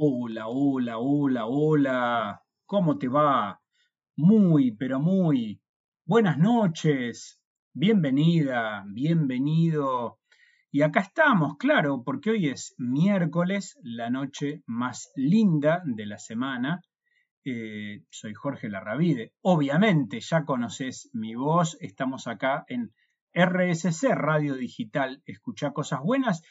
Hola, 0.00 0.46
hola, 0.46 0.98
hola, 0.98 1.46
hola. 1.46 2.40
¿Cómo 2.66 2.98
te 2.98 3.08
va? 3.08 3.60
Muy, 4.14 4.70
pero 4.70 5.00
muy. 5.00 5.60
Buenas 6.04 6.38
noches. 6.38 7.42
Bienvenida, 7.72 8.84
bienvenido. 8.86 10.20
Y 10.70 10.82
acá 10.82 11.00
estamos, 11.00 11.56
claro, 11.58 12.04
porque 12.04 12.30
hoy 12.30 12.48
es 12.48 12.76
miércoles, 12.78 13.76
la 13.82 14.08
noche 14.08 14.62
más 14.66 15.10
linda 15.16 15.82
de 15.84 16.06
la 16.06 16.18
semana. 16.18 16.80
Eh, 17.44 18.04
soy 18.08 18.34
Jorge 18.34 18.68
Larravide. 18.68 19.32
Obviamente 19.40 20.20
ya 20.20 20.44
conoces 20.44 21.10
mi 21.12 21.34
voz. 21.34 21.76
Estamos 21.80 22.28
acá 22.28 22.64
en 22.68 22.92
RSC, 23.34 24.14
Radio 24.14 24.54
Digital. 24.54 25.24
Escucha 25.26 25.72
cosas 25.72 25.98
buenas. 26.04 26.42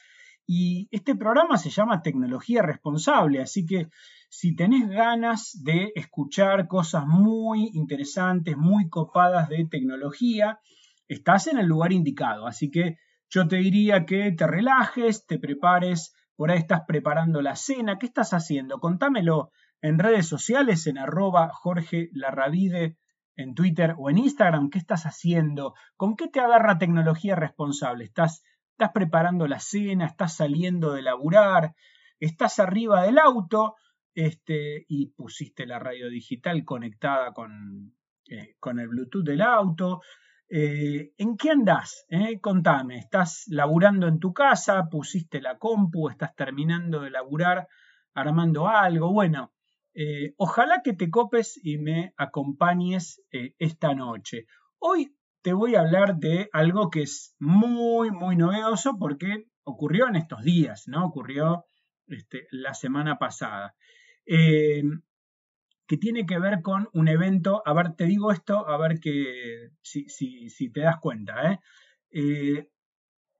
Y 0.50 0.88
este 0.92 1.14
programa 1.14 1.58
se 1.58 1.70
llama 1.70 2.02
Tecnología 2.02 2.62
Responsable, 2.62 3.42
así 3.42 3.66
que 3.66 3.90
si 4.30 4.56
tenés 4.56 4.88
ganas 4.88 5.62
de 5.62 5.92
escuchar 5.94 6.68
cosas 6.68 7.06
muy 7.06 7.70
interesantes, 7.74 8.56
muy 8.56 8.88
copadas 8.88 9.50
de 9.50 9.68
tecnología, 9.70 10.60
estás 11.10 11.48
en 11.48 11.58
el 11.58 11.68
lugar 11.68 11.92
indicado. 11.92 12.48
Así 12.48 12.72
que 12.72 12.96
yo 13.30 13.46
te 13.50 13.58
diría 13.58 14.06
que 14.06 14.32
te 14.32 14.48
relajes, 14.48 15.26
te 15.26 15.38
prepares, 15.38 16.16
por 16.38 16.50
ahí 16.50 16.60
estás 16.60 16.84
preparando 16.88 17.42
la 17.42 17.58
cena, 17.58 18.00
¿qué 18.00 18.06
estás 18.06 18.32
haciendo? 18.32 18.80
Contámelo 18.80 19.52
en 19.82 20.00
redes 20.00 20.28
sociales, 20.28 20.88
en 20.88 20.98
arroba 20.98 21.50
Jorge 21.52 22.08
Larravide, 22.14 22.98
en 23.36 23.54
Twitter 23.54 23.96
o 23.98 24.10
en 24.10 24.18
Instagram, 24.18 24.70
¿qué 24.70 24.80
estás 24.80 25.06
haciendo? 25.06 25.74
¿Con 25.98 26.16
qué 26.16 26.30
te 26.30 26.40
agarra 26.40 26.78
tecnología 26.78 27.36
responsable? 27.36 28.06
¿Estás 28.06 28.44
estás 28.78 28.92
preparando 28.94 29.48
la 29.48 29.60
cena, 29.60 30.06
estás 30.06 30.36
saliendo 30.36 30.94
de 30.94 31.02
laburar, 31.02 31.74
estás 32.20 32.60
arriba 32.60 33.02
del 33.02 33.18
auto 33.18 33.74
este, 34.14 34.86
y 34.88 35.08
pusiste 35.08 35.66
la 35.66 35.80
radio 35.80 36.12
digital 36.12 36.64
conectada 36.64 37.34
con, 37.34 37.96
eh, 38.30 38.56
con 38.60 38.80
el 38.80 38.88
Bluetooth 38.90 39.26
del 39.26 39.42
auto. 39.42 40.02
Eh, 40.48 41.12
¿En 41.18 41.38
qué 41.38 41.50
andás? 41.50 42.06
Eh? 42.10 42.40
Contame, 42.40 43.00
¿estás 43.00 43.46
laburando 43.48 44.08
en 44.08 44.20
tu 44.20 44.32
casa? 44.32 44.88
¿Pusiste 44.92 45.42
la 45.42 45.58
compu? 45.58 46.10
¿Estás 46.10 46.36
terminando 46.36 47.02
de 47.02 47.10
laburar 47.10 47.68
armando 48.14 48.68
algo? 48.68 49.12
Bueno, 49.12 49.54
ojalá 50.38 50.84
que 50.84 50.94
te 50.94 51.10
copes 51.10 51.60
y 51.64 51.80
me 51.80 52.14
acompañes 52.16 53.24
esta 53.32 53.96
noche. 53.96 54.46
Hoy 54.78 55.17
te 55.42 55.54
voy 55.54 55.76
a 55.76 55.82
hablar 55.82 56.18
de 56.18 56.50
algo 56.52 56.90
que 56.90 57.04
es 57.04 57.36
muy, 57.40 58.12
muy 58.12 58.36
novedoso 58.36 58.98
porque 58.98 59.46
ocurrió 59.64 60.08
en 60.08 60.16
estos 60.16 60.44
días, 60.44 60.84
¿no? 60.88 61.06
Ocurrió 61.06 61.66
este, 62.08 62.48
la 62.52 62.74
semana 62.74 63.18
pasada. 63.18 63.76
Eh, 64.26 64.84
que 65.88 65.98
tiene 65.98 66.26
que 66.26 66.38
ver 66.38 66.62
con 66.62 66.90
un 66.94 67.08
evento, 67.08 67.62
a 67.66 67.74
ver, 67.74 67.94
te 67.96 68.06
digo 68.06 68.32
esto, 68.32 68.68
a 68.68 68.78
ver 68.78 69.00
que 69.00 69.70
si, 69.82 70.10
si, 70.10 70.70
te 70.70 70.82
das 70.82 70.98
cuenta, 71.00 71.52
¿eh? 71.52 71.60
¿eh? 72.12 72.70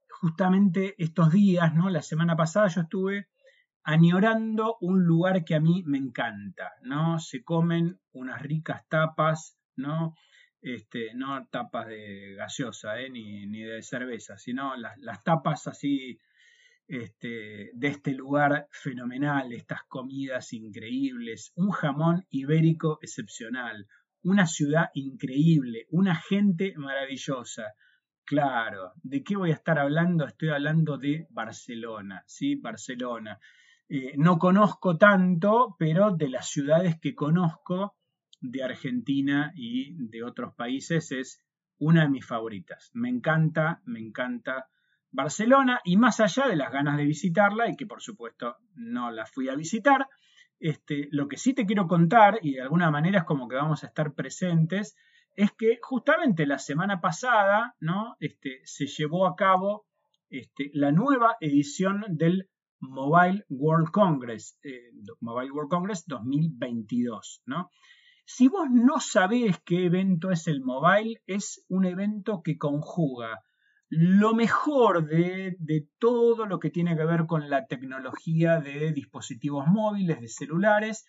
justamente 0.08 0.94
estos 0.96 1.30
días, 1.30 1.74
¿no? 1.74 1.90
La 1.90 2.02
semana 2.02 2.36
pasada 2.36 2.68
yo 2.68 2.80
estuve 2.82 3.28
añorando 3.84 4.76
un 4.80 5.04
lugar 5.04 5.44
que 5.44 5.54
a 5.54 5.60
mí 5.60 5.82
me 5.86 5.98
encanta, 5.98 6.72
¿no? 6.82 7.18
Se 7.20 7.44
comen 7.44 8.00
unas 8.12 8.40
ricas 8.42 8.82
tapas, 8.88 9.58
¿no? 9.76 10.14
Este, 10.60 11.14
no 11.14 11.46
tapas 11.50 11.86
de 11.86 12.34
gaseosa 12.34 13.00
eh, 13.00 13.10
ni, 13.10 13.46
ni, 13.46 13.62
de 13.62 13.82
cerveza, 13.82 14.36
sino 14.38 14.74
las, 14.76 15.22
tapas 15.22 15.66
así 15.68 16.18
este, 16.86 17.70
de 17.74 17.88
este 17.88 18.12
lugar 18.12 18.68
fenomenal, 18.70 19.52
estas 19.52 19.82
comidas 19.84 20.52
increíbles, 20.52 21.52
un 21.54 21.70
jamón 21.70 22.26
ibérico 22.30 22.98
excepcional, 23.02 23.86
una 24.22 24.46
ciudad 24.46 24.90
increíble, 24.94 25.86
una 25.90 26.16
gente 26.16 26.74
maravillosa. 26.76 27.74
Claro, 28.24 28.92
¿de 29.02 29.22
qué 29.22 29.36
voy 29.36 29.50
a 29.50 29.54
estar 29.54 29.78
hablando? 29.78 30.26
Estoy 30.26 30.50
hablando 30.50 30.98
de 30.98 31.26
Barcelona, 31.30 32.24
¿sí? 32.26 32.56
Barcelona. 32.56 33.38
Eh, 33.88 34.12
no 34.18 34.38
conozco 34.38 34.98
tanto, 34.98 35.76
pero 35.78 36.14
de 36.14 36.28
las 36.28 36.48
ciudades 36.50 37.00
que 37.00 37.14
conozco, 37.14 37.97
de 38.40 38.62
Argentina 38.62 39.52
y 39.54 39.94
de 40.08 40.22
otros 40.24 40.54
países 40.54 41.12
es 41.12 41.44
una 41.78 42.02
de 42.02 42.08
mis 42.08 42.26
favoritas. 42.26 42.90
Me 42.94 43.08
encanta, 43.08 43.80
me 43.84 44.00
encanta 44.00 44.68
Barcelona 45.10 45.80
y 45.84 45.96
más 45.96 46.20
allá 46.20 46.46
de 46.48 46.56
las 46.56 46.72
ganas 46.72 46.96
de 46.96 47.04
visitarla 47.04 47.68
y 47.68 47.76
que 47.76 47.86
por 47.86 48.02
supuesto 48.02 48.56
no 48.74 49.10
la 49.10 49.26
fui 49.26 49.48
a 49.48 49.54
visitar, 49.54 50.06
este, 50.60 51.08
lo 51.12 51.28
que 51.28 51.36
sí 51.36 51.54
te 51.54 51.66
quiero 51.66 51.86
contar 51.86 52.40
y 52.42 52.54
de 52.54 52.62
alguna 52.62 52.90
manera 52.90 53.20
es 53.20 53.24
como 53.24 53.48
que 53.48 53.56
vamos 53.56 53.84
a 53.84 53.86
estar 53.86 54.14
presentes 54.14 54.96
es 55.38 55.52
que 55.52 55.78
justamente 55.80 56.46
la 56.46 56.58
semana 56.58 57.00
pasada 57.00 57.76
¿no? 57.78 58.16
este, 58.18 58.60
se 58.64 58.86
llevó 58.86 59.28
a 59.28 59.36
cabo 59.36 59.86
este, 60.30 60.72
la 60.74 60.90
nueva 60.90 61.36
edición 61.40 62.04
del 62.08 62.50
Mobile 62.80 63.44
World 63.48 63.90
Congress, 63.92 64.58
eh, 64.64 64.90
Mobile 65.20 65.52
World 65.52 65.70
Congress 65.70 66.04
2022, 66.08 67.42
¿no? 67.46 67.70
Si 68.30 68.46
vos 68.46 68.68
no 68.70 69.00
sabés 69.00 69.58
qué 69.64 69.86
evento 69.86 70.30
es 70.30 70.48
el 70.48 70.60
mobile, 70.60 71.22
es 71.24 71.64
un 71.70 71.86
evento 71.86 72.42
que 72.42 72.58
conjuga 72.58 73.40
lo 73.88 74.34
mejor 74.34 75.06
de, 75.06 75.56
todo 75.98 76.44
lo 76.44 76.58
que 76.58 76.68
tiene 76.68 76.94
que 76.94 77.06
ver 77.06 77.24
con 77.24 77.48
la 77.48 77.66
tecnología 77.66 78.60
de 78.60 78.92
dispositivos 78.92 79.66
móviles, 79.66 80.20
de 80.20 80.28
celulares, 80.28 81.06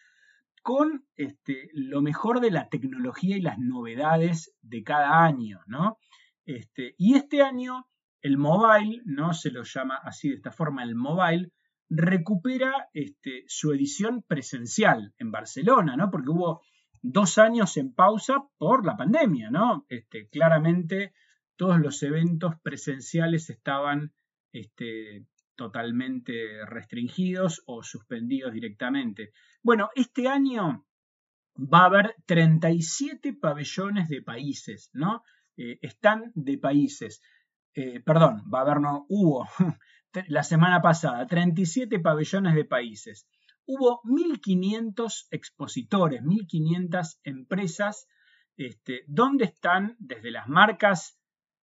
con 0.63 1.05
este, 1.17 1.69
lo 1.73 2.01
mejor 2.01 2.39
de 2.39 2.51
la 2.51 2.69
tecnología 2.69 3.35
y 3.35 3.41
las 3.41 3.59
novedades 3.59 4.55
de 4.61 4.81
cada 4.83 5.25
año, 5.25 5.59
¿no? 5.67 5.97
Este, 6.45 6.95
y 6.97 7.15
este 7.15 7.41
año 7.41 7.89
el 8.21 8.37
mobile, 8.37 9.01
¿no? 9.03 9.33
Se 9.33 9.51
lo 9.51 9.63
llama 9.63 9.99
así 10.01 10.29
de 10.29 10.35
esta 10.35 10.53
forma, 10.53 10.83
el 10.83 10.95
mobile, 10.95 11.51
recupera 11.89 12.87
este, 12.93 13.43
su 13.47 13.73
edición 13.73 14.23
presencial 14.23 15.13
en 15.17 15.31
Barcelona, 15.31 15.97
¿no? 15.97 16.09
Porque 16.09 16.29
hubo 16.29 16.61
dos 17.01 17.37
años 17.37 17.77
en 17.77 17.93
pausa 17.93 18.43
por 18.57 18.85
la 18.85 18.97
pandemia, 18.97 19.49
¿no? 19.49 19.85
Este, 19.89 20.27
claramente 20.27 21.13
todos 21.55 21.79
los 21.79 22.01
eventos 22.03 22.55
presenciales 22.61 23.49
estaban 23.49 24.13
este, 24.51 25.25
totalmente 25.55 26.65
restringidos 26.65 27.63
o 27.65 27.83
suspendidos 27.83 28.53
directamente. 28.53 29.33
Bueno, 29.61 29.89
este 29.95 30.27
año 30.27 30.85
va 31.57 31.79
a 31.79 31.85
haber 31.85 32.15
37 32.25 33.33
pabellones 33.33 34.07
de 34.07 34.21
países, 34.21 34.89
¿no? 34.93 35.23
Eh, 35.57 35.77
están 35.81 36.31
de 36.35 36.57
países. 36.57 37.21
Eh, 37.73 37.99
perdón, 37.99 38.43
va 38.53 38.59
a 38.59 38.61
haber, 38.61 38.79
no, 38.79 39.05
hubo 39.09 39.47
la 40.27 40.43
semana 40.43 40.81
pasada 40.81 41.27
37 41.27 41.99
pabellones 41.99 42.55
de 42.55 42.65
países 42.65 43.27
hubo 43.71 44.01
1.500 44.03 45.27
expositores, 45.29 46.23
1.500 46.23 47.19
empresas, 47.23 48.07
este, 48.57 49.03
donde 49.05 49.45
están 49.45 49.95
desde 49.99 50.31
las 50.31 50.47
marcas 50.47 51.19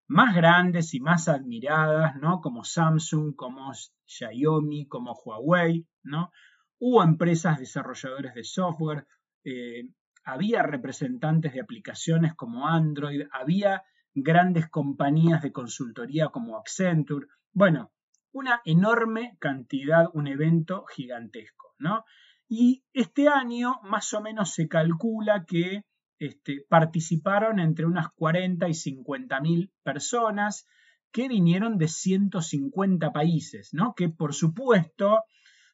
más 0.06 0.36
grandes 0.36 0.94
y 0.94 1.00
más 1.00 1.26
admiradas, 1.26 2.14
¿no? 2.14 2.40
Como 2.40 2.62
Samsung, 2.62 3.34
como 3.34 3.72
Xiaomi, 4.04 4.86
como 4.86 5.14
Huawei, 5.14 5.84
¿no? 6.04 6.30
Hubo 6.78 7.02
empresas 7.02 7.58
desarrolladores 7.58 8.34
de 8.34 8.44
software, 8.44 9.08
eh, 9.42 9.88
había 10.24 10.62
representantes 10.62 11.54
de 11.54 11.60
aplicaciones 11.60 12.34
como 12.34 12.68
Android, 12.68 13.26
había 13.32 13.82
grandes 14.14 14.68
compañías 14.68 15.42
de 15.42 15.50
consultoría 15.50 16.28
como 16.28 16.56
Accenture. 16.56 17.26
Bueno, 17.52 17.90
una 18.30 18.60
enorme 18.64 19.36
cantidad, 19.40 20.06
un 20.14 20.28
evento 20.28 20.84
gigantesco, 20.84 21.65
¿no? 21.78 22.04
Y 22.48 22.84
este 22.92 23.28
año 23.28 23.80
más 23.82 24.12
o 24.14 24.20
menos 24.20 24.52
se 24.52 24.68
calcula 24.68 25.44
que 25.46 25.82
este, 26.18 26.64
participaron 26.68 27.58
entre 27.58 27.86
unas 27.86 28.08
40 28.14 28.68
y 28.68 28.74
50 28.74 29.40
mil 29.40 29.72
personas 29.82 30.66
que 31.10 31.28
vinieron 31.28 31.78
de 31.78 31.88
150 31.88 33.12
países, 33.12 33.70
¿no? 33.72 33.94
Que 33.94 34.08
por 34.08 34.34
supuesto, 34.34 35.24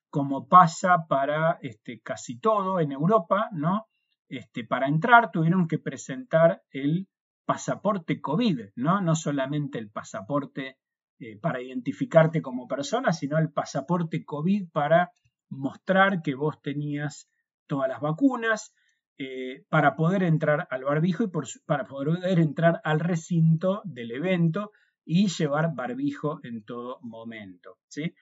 como 0.09 0.49
pasa 0.49 1.07
para 1.09 1.59
este, 1.63 2.01
casi 2.01 2.39
todo 2.39 2.81
en 2.81 2.93
Europa, 2.93 3.49
¿no? 3.53 3.87
Este, 4.29 4.65
para 4.65 4.89
entrar 4.89 5.31
tuvieron 5.31 5.69
que 5.69 5.79
presentar 5.79 6.63
el 6.71 7.09
pasaporte 7.45 8.21
COVID, 8.21 8.71
¿no? 8.77 9.01
No 9.01 9.15
solamente 9.15 9.79
el 9.79 9.91
pasaporte 9.91 10.79
eh, 11.19 11.39
para 11.39 11.61
identificarte 11.61 12.41
como 12.41 12.67
persona, 12.67 13.13
sino 13.13 13.39
el 13.39 13.53
pasaporte 13.53 14.25
COVID 14.25 14.71
para 14.71 15.11
mostrar 15.53 16.23
que 16.23 16.35
vos 16.35 16.61
tenías 16.63 17.29
todas 17.67 17.89
las 17.89 18.01
vacunas, 18.01 18.75
eh, 19.19 19.65
para 19.69 19.95
poder 19.95 20.23
entrar 20.23 20.67
al 20.71 20.85
barbijo 20.85 21.23
y 21.25 21.31
para 21.67 21.85
poder 21.85 22.39
entrar 22.39 22.81
al 22.83 22.99
recinto 22.99 23.83
del 23.85 24.11
evento 24.11 24.73
y 25.05 25.29
llevar 25.29 25.75
barbijo 25.75 26.41
en 26.43 26.65
todo 26.65 26.99
momento. 27.03 27.79
¿sí? 27.89 28.15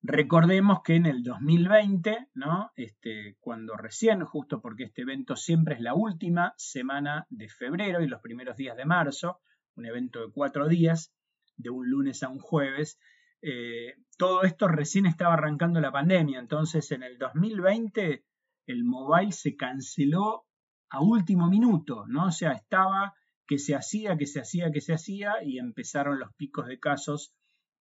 Recordemos 0.00 0.80
que 0.84 0.94
en 0.94 1.06
el 1.06 1.22
2020, 1.22 2.28
¿no? 2.34 2.70
Este, 2.76 3.36
cuando 3.40 3.76
recién, 3.76 4.24
justo 4.24 4.60
porque 4.60 4.84
este 4.84 5.02
evento 5.02 5.34
siempre 5.34 5.74
es 5.74 5.80
la 5.80 5.94
última 5.94 6.54
semana 6.56 7.26
de 7.30 7.48
febrero 7.48 8.00
y 8.00 8.06
los 8.06 8.20
primeros 8.20 8.56
días 8.56 8.76
de 8.76 8.84
marzo, 8.84 9.40
un 9.74 9.86
evento 9.86 10.20
de 10.20 10.32
cuatro 10.32 10.68
días, 10.68 11.12
de 11.56 11.70
un 11.70 11.90
lunes 11.90 12.22
a 12.22 12.28
un 12.28 12.38
jueves, 12.38 12.98
eh, 13.44 13.94
todo 14.16 14.42
esto 14.42 14.68
recién 14.68 15.06
estaba 15.06 15.34
arrancando 15.34 15.80
la 15.80 15.92
pandemia, 15.92 16.38
entonces 16.38 16.90
en 16.92 17.02
el 17.02 17.18
2020 17.18 18.24
el 18.66 18.84
mobile 18.84 19.32
se 19.32 19.56
canceló 19.56 20.46
a 20.90 21.00
último 21.00 21.48
minuto, 21.48 22.06
¿no? 22.06 22.26
O 22.26 22.32
sea, 22.32 22.52
estaba 22.52 23.14
que 23.46 23.58
se 23.58 23.74
hacía, 23.74 24.16
que 24.16 24.26
se 24.26 24.40
hacía, 24.40 24.70
que 24.72 24.80
se 24.80 24.94
hacía 24.94 25.42
y 25.44 25.58
empezaron 25.58 26.18
los 26.18 26.32
picos 26.34 26.66
de 26.66 26.78
casos 26.78 27.34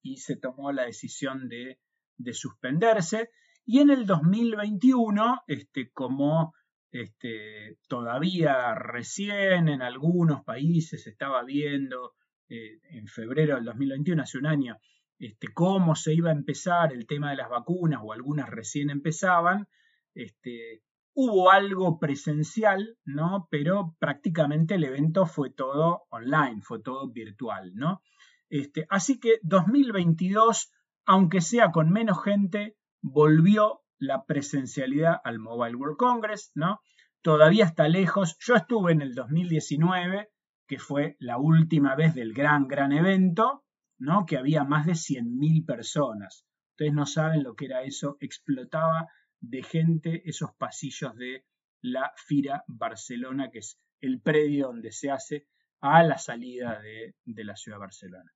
y 0.02 0.16
se 0.16 0.36
tomó 0.36 0.72
la 0.72 0.84
decisión 0.84 1.48
de 1.48 1.78
de 2.22 2.32
suspenderse. 2.32 3.30
Y 3.64 3.80
en 3.80 3.90
el 3.90 4.06
2021, 4.06 5.42
este, 5.46 5.90
como 5.90 6.54
este, 6.90 7.78
todavía 7.88 8.74
recién 8.74 9.68
en 9.68 9.82
algunos 9.82 10.44
países 10.44 11.06
estaba 11.06 11.44
viendo 11.44 12.14
eh, 12.48 12.80
en 12.90 13.06
febrero 13.06 13.56
del 13.56 13.64
2021, 13.64 14.22
hace 14.22 14.38
un 14.38 14.46
año, 14.46 14.76
este, 15.22 15.52
cómo 15.52 15.94
se 15.94 16.14
iba 16.14 16.30
a 16.30 16.34
empezar 16.34 16.92
el 16.92 17.06
tema 17.06 17.30
de 17.30 17.36
las 17.36 17.48
vacunas 17.48 18.00
o 18.02 18.12
algunas 18.12 18.50
recién 18.50 18.90
empezaban, 18.90 19.68
este, 20.14 20.82
hubo 21.14 21.50
algo 21.50 21.98
presencial, 21.98 22.98
¿no? 23.04 23.48
Pero 23.50 23.96
prácticamente 23.98 24.74
el 24.74 24.84
evento 24.84 25.26
fue 25.26 25.50
todo 25.50 26.04
online, 26.10 26.60
fue 26.62 26.82
todo 26.82 27.10
virtual, 27.10 27.72
¿no? 27.74 28.02
Este, 28.50 28.86
así 28.90 29.18
que 29.20 29.38
2022 29.42 30.72
aunque 31.06 31.40
sea 31.40 31.70
con 31.70 31.90
menos 31.90 32.22
gente, 32.22 32.76
volvió 33.00 33.80
la 33.98 34.24
presencialidad 34.24 35.20
al 35.24 35.38
Mobile 35.38 35.76
World 35.76 35.96
Congress, 35.96 36.52
¿no? 36.54 36.80
Todavía 37.22 37.64
está 37.64 37.88
lejos. 37.88 38.36
Yo 38.40 38.54
estuve 38.56 38.92
en 38.92 39.02
el 39.02 39.14
2019, 39.14 40.28
que 40.66 40.78
fue 40.78 41.16
la 41.18 41.38
última 41.38 41.94
vez 41.94 42.14
del 42.14 42.32
gran, 42.32 42.66
gran 42.66 42.92
evento, 42.92 43.64
¿no? 44.02 44.26
Que 44.26 44.36
había 44.36 44.64
más 44.64 44.84
de 44.86 44.92
100.000 44.92 45.64
personas. 45.64 46.44
Ustedes 46.70 46.92
no 46.92 47.06
saben 47.06 47.44
lo 47.44 47.54
que 47.54 47.66
era 47.66 47.82
eso, 47.82 48.16
explotaba 48.20 49.06
de 49.40 49.62
gente 49.62 50.28
esos 50.28 50.50
pasillos 50.56 51.14
de 51.16 51.44
la 51.80 52.12
Fira 52.16 52.64
Barcelona, 52.66 53.50
que 53.50 53.60
es 53.60 53.80
el 54.00 54.20
predio 54.20 54.68
donde 54.68 54.90
se 54.90 55.10
hace 55.10 55.46
a 55.80 56.02
la 56.02 56.18
salida 56.18 56.80
de, 56.80 57.14
de 57.24 57.44
la 57.44 57.54
ciudad 57.54 57.76
de 57.76 57.82
Barcelona. 57.82 58.32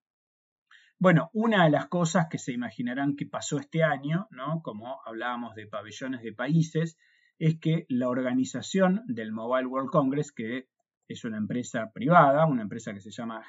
Bueno, 0.98 1.30
una 1.32 1.64
de 1.64 1.70
las 1.70 1.88
cosas 1.88 2.28
que 2.30 2.38
se 2.38 2.52
imaginarán 2.52 3.16
que 3.16 3.26
pasó 3.26 3.58
este 3.58 3.82
año, 3.82 4.28
¿no? 4.30 4.62
como 4.62 5.00
hablábamos 5.04 5.54
de 5.56 5.66
pabellones 5.66 6.22
de 6.22 6.32
países, 6.32 6.96
es 7.38 7.58
que 7.58 7.86
la 7.88 8.08
organización 8.08 9.02
del 9.06 9.32
Mobile 9.32 9.66
World 9.66 9.90
Congress, 9.90 10.32
que 10.32 10.68
es 11.08 11.24
una 11.24 11.36
empresa 11.36 11.90
privada, 11.92 12.46
una 12.46 12.62
empresa 12.62 12.94
que 12.94 13.00
se 13.00 13.10
llama 13.10 13.44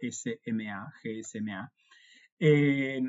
GSMA, 0.00 0.92
GSMA 1.02 1.72
eh, 2.40 3.02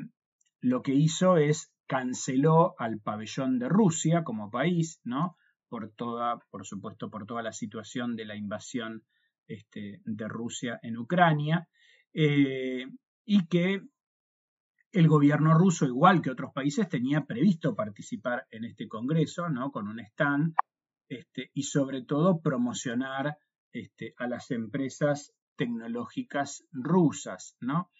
lo 0.60 0.82
que 0.82 0.94
hizo 0.94 1.38
es 1.38 1.72
canceló 1.86 2.74
al 2.78 3.00
pabellón 3.00 3.58
de 3.58 3.68
Rusia 3.68 4.22
como 4.22 4.50
país, 4.50 5.00
¿no? 5.04 5.36
Por 5.68 5.90
toda, 5.90 6.38
por 6.50 6.66
supuesto, 6.66 7.10
por 7.10 7.26
toda 7.26 7.42
la 7.42 7.52
situación 7.52 8.14
de 8.14 8.26
la 8.26 8.36
invasión 8.36 9.04
este, 9.48 10.00
de 10.04 10.28
Rusia 10.28 10.78
en 10.82 10.98
Ucrania. 10.98 11.66
Eh, 12.12 12.86
y 13.24 13.46
que 13.46 13.80
el 14.92 15.08
gobierno 15.08 15.54
ruso, 15.54 15.86
igual 15.86 16.20
que 16.20 16.30
otros 16.30 16.52
países, 16.52 16.88
tenía 16.88 17.24
previsto 17.24 17.74
participar 17.74 18.46
en 18.50 18.64
este 18.64 18.86
Congreso, 18.86 19.48
¿no? 19.48 19.70
Con 19.70 19.88
un 19.88 20.00
stand, 20.00 20.54
este, 21.08 21.50
y 21.54 21.62
sobre 21.62 22.02
todo 22.02 22.40
promocionar 22.40 23.38
este, 23.72 24.14
a 24.18 24.26
las 24.26 24.50
empresas 24.50 25.32
tecnológicas 25.62 26.66
rusas, 26.72 27.56
¿no? 27.60 27.92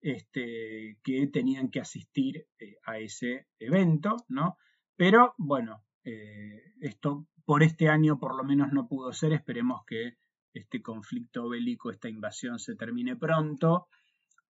Este, 0.00 0.98
que 1.04 1.28
tenían 1.28 1.70
que 1.70 1.80
asistir 1.80 2.48
eh, 2.58 2.76
a 2.84 2.98
ese 2.98 3.46
evento, 3.60 4.16
¿no? 4.28 4.56
Pero 4.96 5.34
bueno, 5.38 5.84
eh, 6.02 6.74
esto 6.80 7.28
por 7.44 7.62
este 7.62 7.88
año 7.88 8.18
por 8.18 8.36
lo 8.36 8.42
menos 8.42 8.72
no 8.72 8.88
pudo 8.88 9.12
ser. 9.12 9.32
Esperemos 9.32 9.82
que 9.86 10.16
este 10.52 10.82
conflicto 10.82 11.48
bélico, 11.48 11.92
esta 11.92 12.08
invasión 12.08 12.58
se 12.58 12.74
termine 12.74 13.16
pronto 13.16 13.86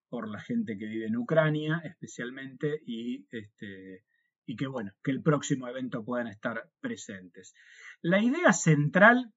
por 0.09 0.27
la 0.29 0.41
gente 0.41 0.79
que 0.79 0.87
vive 0.87 1.07
en 1.07 1.17
Ucrania 1.17 1.83
especialmente 1.85 2.81
y, 2.87 3.27
este, 3.31 4.05
y 4.47 4.57
que 4.57 4.67
bueno, 4.67 4.93
que 5.03 5.11
el 5.11 5.23
próximo 5.23 5.69
evento 5.69 6.03
puedan 6.03 6.29
estar 6.29 6.71
presentes. 6.81 7.55
La 8.01 8.23
idea 8.23 8.55
central, 8.55 9.35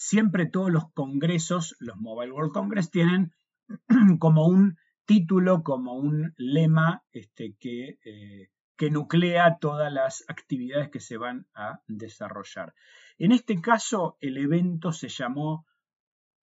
siempre 0.00 0.46
todos 0.46 0.72
los 0.72 0.90
congresos, 0.94 1.76
los 1.78 1.98
Mobile 1.98 2.32
World 2.32 2.52
Congress, 2.52 2.90
tienen 2.90 3.34
como 4.18 4.46
un 4.46 4.78
título, 5.04 5.62
como 5.62 5.92
un 5.94 6.32
lema 6.38 7.04
este, 7.12 7.54
que, 7.60 7.98
eh, 8.02 8.48
que 8.76 8.90
nuclea 8.90 9.58
todas 9.60 9.92
las 9.92 10.24
actividades 10.26 10.88
que 10.88 11.00
se 11.00 11.18
van 11.18 11.46
a 11.54 11.82
desarrollar. 11.86 12.74
En 13.18 13.32
este 13.32 13.60
caso, 13.60 14.16
el 14.22 14.38
evento 14.38 14.90
se 14.92 15.10
llamó 15.10 15.66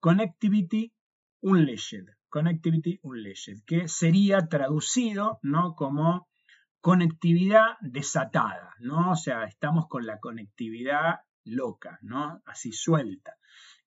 Connectivity 0.01 0.93
Unleashed. 1.41 2.05
Connectivity 2.29 2.99
Unleashed, 3.01 3.63
que 3.65 3.87
sería 3.87 4.49
traducido 4.49 5.39
¿no? 5.41 5.73
como 5.73 6.27
conectividad 6.79 7.77
desatada, 7.81 8.75
¿no? 8.79 9.11
O 9.11 9.15
sea, 9.15 9.45
estamos 9.45 9.87
con 9.87 10.05
la 10.05 10.19
conectividad 10.19 11.21
loca, 11.47 11.97
¿no? 12.01 12.41
Así 12.45 12.71
suelta. 12.71 13.35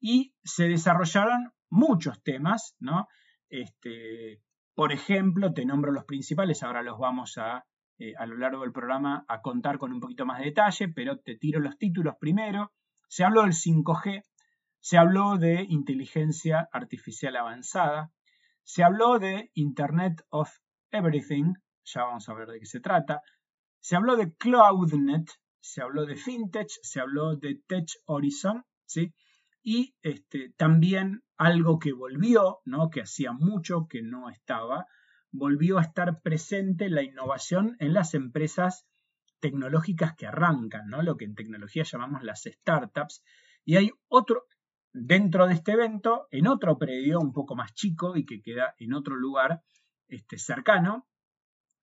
Y 0.01 0.35
se 0.43 0.65
desarrollaron 0.65 1.53
muchos 1.69 2.23
temas, 2.23 2.75
¿no? 2.81 3.07
Este, 3.49 4.41
por 4.75 4.93
ejemplo, 4.93 5.53
te 5.53 5.65
nombro 5.65 5.93
los 5.93 6.05
principales, 6.05 6.63
ahora 6.63 6.83
los 6.83 6.99
vamos 6.99 7.37
a, 7.39 7.65
eh, 7.99 8.15
a 8.19 8.27
lo 8.27 8.37
largo 8.37 8.63
del 8.63 8.73
programa, 8.73 9.25
a 9.29 9.41
contar 9.41 9.79
con 9.79 9.93
un 9.93 10.01
poquito 10.01 10.25
más 10.25 10.39
de 10.39 10.47
detalle, 10.47 10.89
pero 10.89 11.19
te 11.19 11.37
tiro 11.37 11.61
los 11.61 11.77
títulos 11.77 12.15
primero. 12.19 12.73
Se 13.09 13.25
habló 13.25 13.43
del 13.43 13.53
5G, 13.53 14.23
se 14.81 14.97
habló 14.97 15.37
de 15.37 15.67
inteligencia 15.69 16.69
artificial 16.73 17.37
avanzada, 17.37 18.11
se 18.63 18.83
habló 18.83 19.19
de 19.19 19.51
Internet 19.55 20.23
of 20.31 20.51
Everything, 20.91 21.55
ya 21.85 22.05
vamos 22.05 22.29
a 22.29 22.35
ver 22.35 22.49
de 22.49 22.61
qué 22.61 22.67
se 22.67 22.81
trata. 22.81 23.21
Se 23.81 23.97
habló 23.97 24.17
de 24.17 24.33
CloudNet, 24.35 25.31
se 25.61 25.83
habló 25.83 26.07
de 26.07 26.17
FinTech, 26.17 26.69
se 26.83 27.01
habló 27.01 27.37
de 27.37 27.61
Tech 27.67 27.89
Horizon, 28.07 28.65
¿sí? 28.87 29.13
Y 29.63 29.95
este, 30.03 30.53
también 30.57 31.23
algo 31.37 31.79
que 31.79 31.93
volvió, 31.93 32.61
¿no? 32.65 32.91
que 32.91 33.03
hacía 33.03 33.33
mucho 33.33 33.87
que 33.89 34.03
no 34.03 34.31
estaba, 34.31 34.87
volvió 35.31 35.79
a 35.79 35.83
estar 35.83 36.21
presente 36.23 36.89
la 36.89 37.03
innovación 37.03 37.77
en 37.79 37.93
las 37.93 38.15
empresas 38.15 38.87
tecnológicas 39.39 40.15
que 40.15 40.27
arrancan, 40.27 40.89
¿no? 40.89 41.03
lo 41.03 41.17
que 41.17 41.25
en 41.25 41.35
tecnología 41.35 41.85
llamamos 41.85 42.23
las 42.23 42.43
startups. 42.45 43.23
Y 43.65 43.77
hay 43.77 43.91
otro, 44.09 44.45
dentro 44.93 45.47
de 45.47 45.55
este 45.55 45.73
evento, 45.73 46.27
en 46.31 46.47
otro 46.47 46.79
predio 46.79 47.21
un 47.21 47.33
poco 47.33 47.55
más 47.55 47.73
chico 47.75 48.17
y 48.17 48.25
que 48.25 48.43
queda 48.43 48.75
en 48.79 48.95
otro 48.95 49.17
lugar 49.17 49.63
este, 50.09 50.39
cercano, 50.39 51.07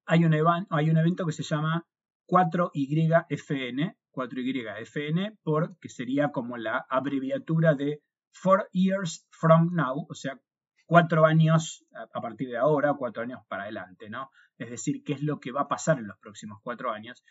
hay 0.05 0.23
un, 0.23 0.33
hay 0.69 0.89
un 0.89 0.97
evento 0.97 1.25
que 1.25 1.33
se 1.33 1.43
llama 1.43 1.85
4YFN, 2.27 3.97
4YFN, 4.17 5.37
por, 5.43 5.77
que 5.79 5.89
sería 5.89 6.29
como 6.29 6.57
la 6.57 6.85
abreviatura 6.89 7.75
de 7.75 8.01
Four 8.31 8.67
Years 8.71 9.27
from 9.29 9.73
Now, 9.73 10.07
o 10.09 10.13
sea, 10.15 10.39
cuatro 10.87 11.25
años 11.25 11.85
a 11.93 12.21
partir 12.21 12.49
de 12.49 12.57
ahora, 12.57 12.95
cuatro 12.97 13.21
años 13.21 13.41
para 13.47 13.63
adelante, 13.63 14.09
¿no? 14.09 14.31
Es 14.57 14.71
decir, 14.71 15.03
qué 15.03 15.13
es 15.13 15.21
lo 15.21 15.39
que 15.39 15.51
va 15.51 15.61
a 15.61 15.67
pasar 15.67 15.99
en 15.99 16.07
los 16.07 16.17
próximos 16.17 16.59
cuatro 16.63 16.91
años. 16.91 17.23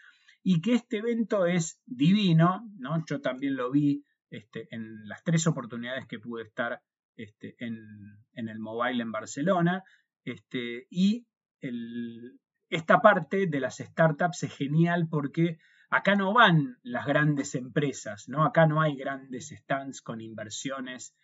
Y 0.43 0.61
que 0.61 0.75
este 0.75 0.99
evento 0.99 1.47
es 1.47 1.81
divino, 1.87 2.71
¿no? 2.79 3.03
Yo 3.09 3.21
también 3.21 3.57
lo 3.57 3.71
vi 3.73 4.05
este, 4.31 4.69
en 4.71 5.09
las 5.09 5.25
tres 5.25 5.47
oportunidades 5.47 6.07
que 6.07 6.21
pude 6.21 6.45
estar 6.45 6.81
este, 7.17 7.57
en, 7.59 7.79
el 8.35 8.59
mobile 8.61 9.03
en 9.03 9.11
Barcelona. 9.11 9.83
Este, 10.25 10.87
y 10.91 11.27
esta 12.69 13.01
parte 13.01 13.47
de 13.47 13.61
las 13.61 13.79
startups 13.79 14.45
es 14.45 14.55
genial 14.55 15.09
porque 15.11 15.59
acá 15.91 16.15
no 16.15 16.33
van 16.33 16.79
las 16.83 17.07
grandes 17.07 17.55
empresas, 17.55 18.29
¿no? 18.29 18.45
Acá 18.45 18.67
no 18.67 18.81
hay 18.81 18.97
grandes 18.97 19.49
stands 19.49 20.03
con 20.03 20.21
inversiones 20.21 21.15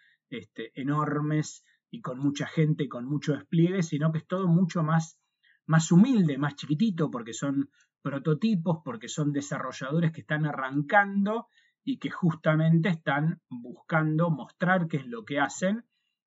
enormes 0.75 1.65
y 1.91 2.01
con 2.01 2.19
mucha 2.19 2.47
gente, 2.47 2.89
con 2.89 3.05
mucho 3.05 3.35
despliegue, 3.35 3.83
sino 3.83 4.13
que 4.13 4.19
es 4.19 4.27
todo 4.27 4.49
mucho 4.49 4.83
más, 4.83 5.19
más 5.67 5.93
humilde, 5.93 6.39
más 6.39 6.57
chiquitito, 6.57 7.11
porque 7.11 7.35
son 7.35 7.71
prototipos, 8.01 8.79
porque 8.85 9.09
son 9.09 9.33
desarrolladores 9.33 10.13
que 10.13 10.23
están 10.23 10.47
arrancando 10.47 11.49
y 11.85 11.99
que 11.99 12.11
justamente 12.11 12.89
están 12.89 13.41
buscando 13.49 14.31
mostrar 14.31 14.87
qué 14.89 14.99
es 14.99 15.07
lo 15.07 15.25
que 15.25 15.39
hacen. 15.39 15.85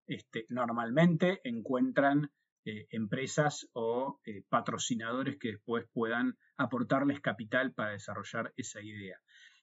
Este, 0.08 0.46
normalmente 0.50 1.42
encuentran 1.44 2.32
eh, 2.68 2.88
empresas 2.90 3.70
o 3.74 4.20
eh, 4.26 4.44
patrocinadores 4.50 5.38
que 5.40 5.50
después 5.50 5.86
puedan 5.94 6.36
aportarles 6.58 7.22
capital 7.22 7.74
para 7.74 7.92
desarrollar 7.92 8.54
esa 8.58 8.82
idea. 8.82 9.20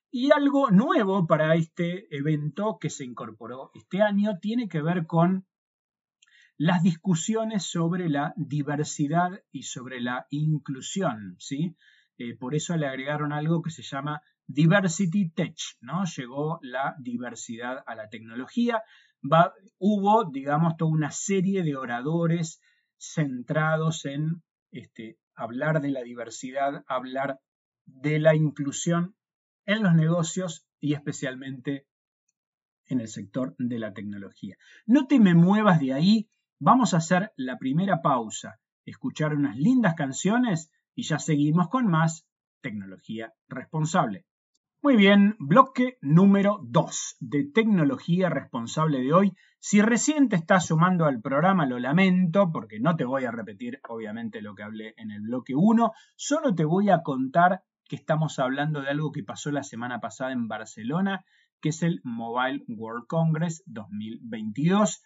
Y 0.08 0.30
algo 0.30 0.70
nuevo 0.70 1.26
para 1.26 1.56
este 1.56 2.06
evento 2.16 2.78
que 2.80 2.90
se 2.90 3.04
incorporó 3.04 3.72
este 3.74 4.02
año 4.02 4.38
tiene 4.40 4.68
que 4.68 4.82
ver 4.82 5.08
con 5.08 5.48
las 6.56 6.84
discusiones 6.84 7.64
sobre 7.64 8.08
la 8.08 8.34
diversidad 8.36 9.42
y 9.50 9.64
sobre 9.64 10.00
la 10.00 10.28
inclusión, 10.30 11.34
¿sí? 11.40 11.74
Eh, 12.18 12.36
por 12.36 12.54
eso 12.54 12.76
le 12.76 12.86
agregaron 12.86 13.32
algo 13.32 13.62
que 13.62 13.70
se 13.70 13.82
llama 13.82 14.22
Diversity 14.46 15.30
Tech, 15.30 15.56
¿no? 15.80 16.04
Llegó 16.04 16.60
la 16.62 16.94
diversidad 17.00 17.82
a 17.84 17.96
la 17.96 18.08
tecnología. 18.08 18.80
hubo, 19.78 20.30
digamos, 20.30 20.76
toda 20.76 20.92
una 20.92 21.10
serie 21.10 21.64
de 21.64 21.74
oradores 21.74 22.60
centrados 23.02 24.04
en 24.04 24.42
este, 24.70 25.18
hablar 25.34 25.80
de 25.80 25.90
la 25.90 26.02
diversidad, 26.02 26.84
hablar 26.86 27.40
de 27.84 28.20
la 28.20 28.34
inclusión 28.36 29.16
en 29.66 29.82
los 29.82 29.94
negocios 29.94 30.66
y 30.78 30.94
especialmente 30.94 31.86
en 32.86 33.00
el 33.00 33.08
sector 33.08 33.54
de 33.58 33.78
la 33.78 33.92
tecnología. 33.92 34.56
No 34.86 35.06
te 35.06 35.18
me 35.18 35.34
muevas 35.34 35.80
de 35.80 35.92
ahí, 35.92 36.28
vamos 36.60 36.94
a 36.94 36.98
hacer 36.98 37.32
la 37.36 37.58
primera 37.58 38.02
pausa, 38.02 38.60
escuchar 38.84 39.34
unas 39.34 39.56
lindas 39.56 39.94
canciones 39.94 40.70
y 40.94 41.02
ya 41.02 41.18
seguimos 41.18 41.68
con 41.68 41.88
más 41.88 42.26
tecnología 42.60 43.32
responsable. 43.48 44.26
Muy 44.84 44.96
bien, 44.96 45.36
bloque 45.38 45.96
número 46.00 46.58
2 46.64 47.18
de 47.20 47.44
tecnología 47.44 48.28
responsable 48.28 48.98
de 49.00 49.12
hoy. 49.12 49.32
Si 49.60 49.80
recién 49.80 50.28
te 50.28 50.34
estás 50.34 50.66
sumando 50.66 51.04
al 51.04 51.22
programa, 51.22 51.66
lo 51.66 51.78
lamento 51.78 52.50
porque 52.50 52.80
no 52.80 52.96
te 52.96 53.04
voy 53.04 53.24
a 53.24 53.30
repetir 53.30 53.78
obviamente 53.88 54.42
lo 54.42 54.56
que 54.56 54.64
hablé 54.64 54.94
en 54.96 55.12
el 55.12 55.20
bloque 55.20 55.54
1, 55.54 55.92
solo 56.16 56.56
te 56.56 56.64
voy 56.64 56.90
a 56.90 57.04
contar 57.04 57.62
que 57.84 57.94
estamos 57.94 58.40
hablando 58.40 58.82
de 58.82 58.88
algo 58.88 59.12
que 59.12 59.22
pasó 59.22 59.52
la 59.52 59.62
semana 59.62 60.00
pasada 60.00 60.32
en 60.32 60.48
Barcelona, 60.48 61.24
que 61.60 61.68
es 61.68 61.84
el 61.84 62.00
Mobile 62.02 62.64
World 62.66 63.06
Congress 63.06 63.62
2022, 63.66 65.00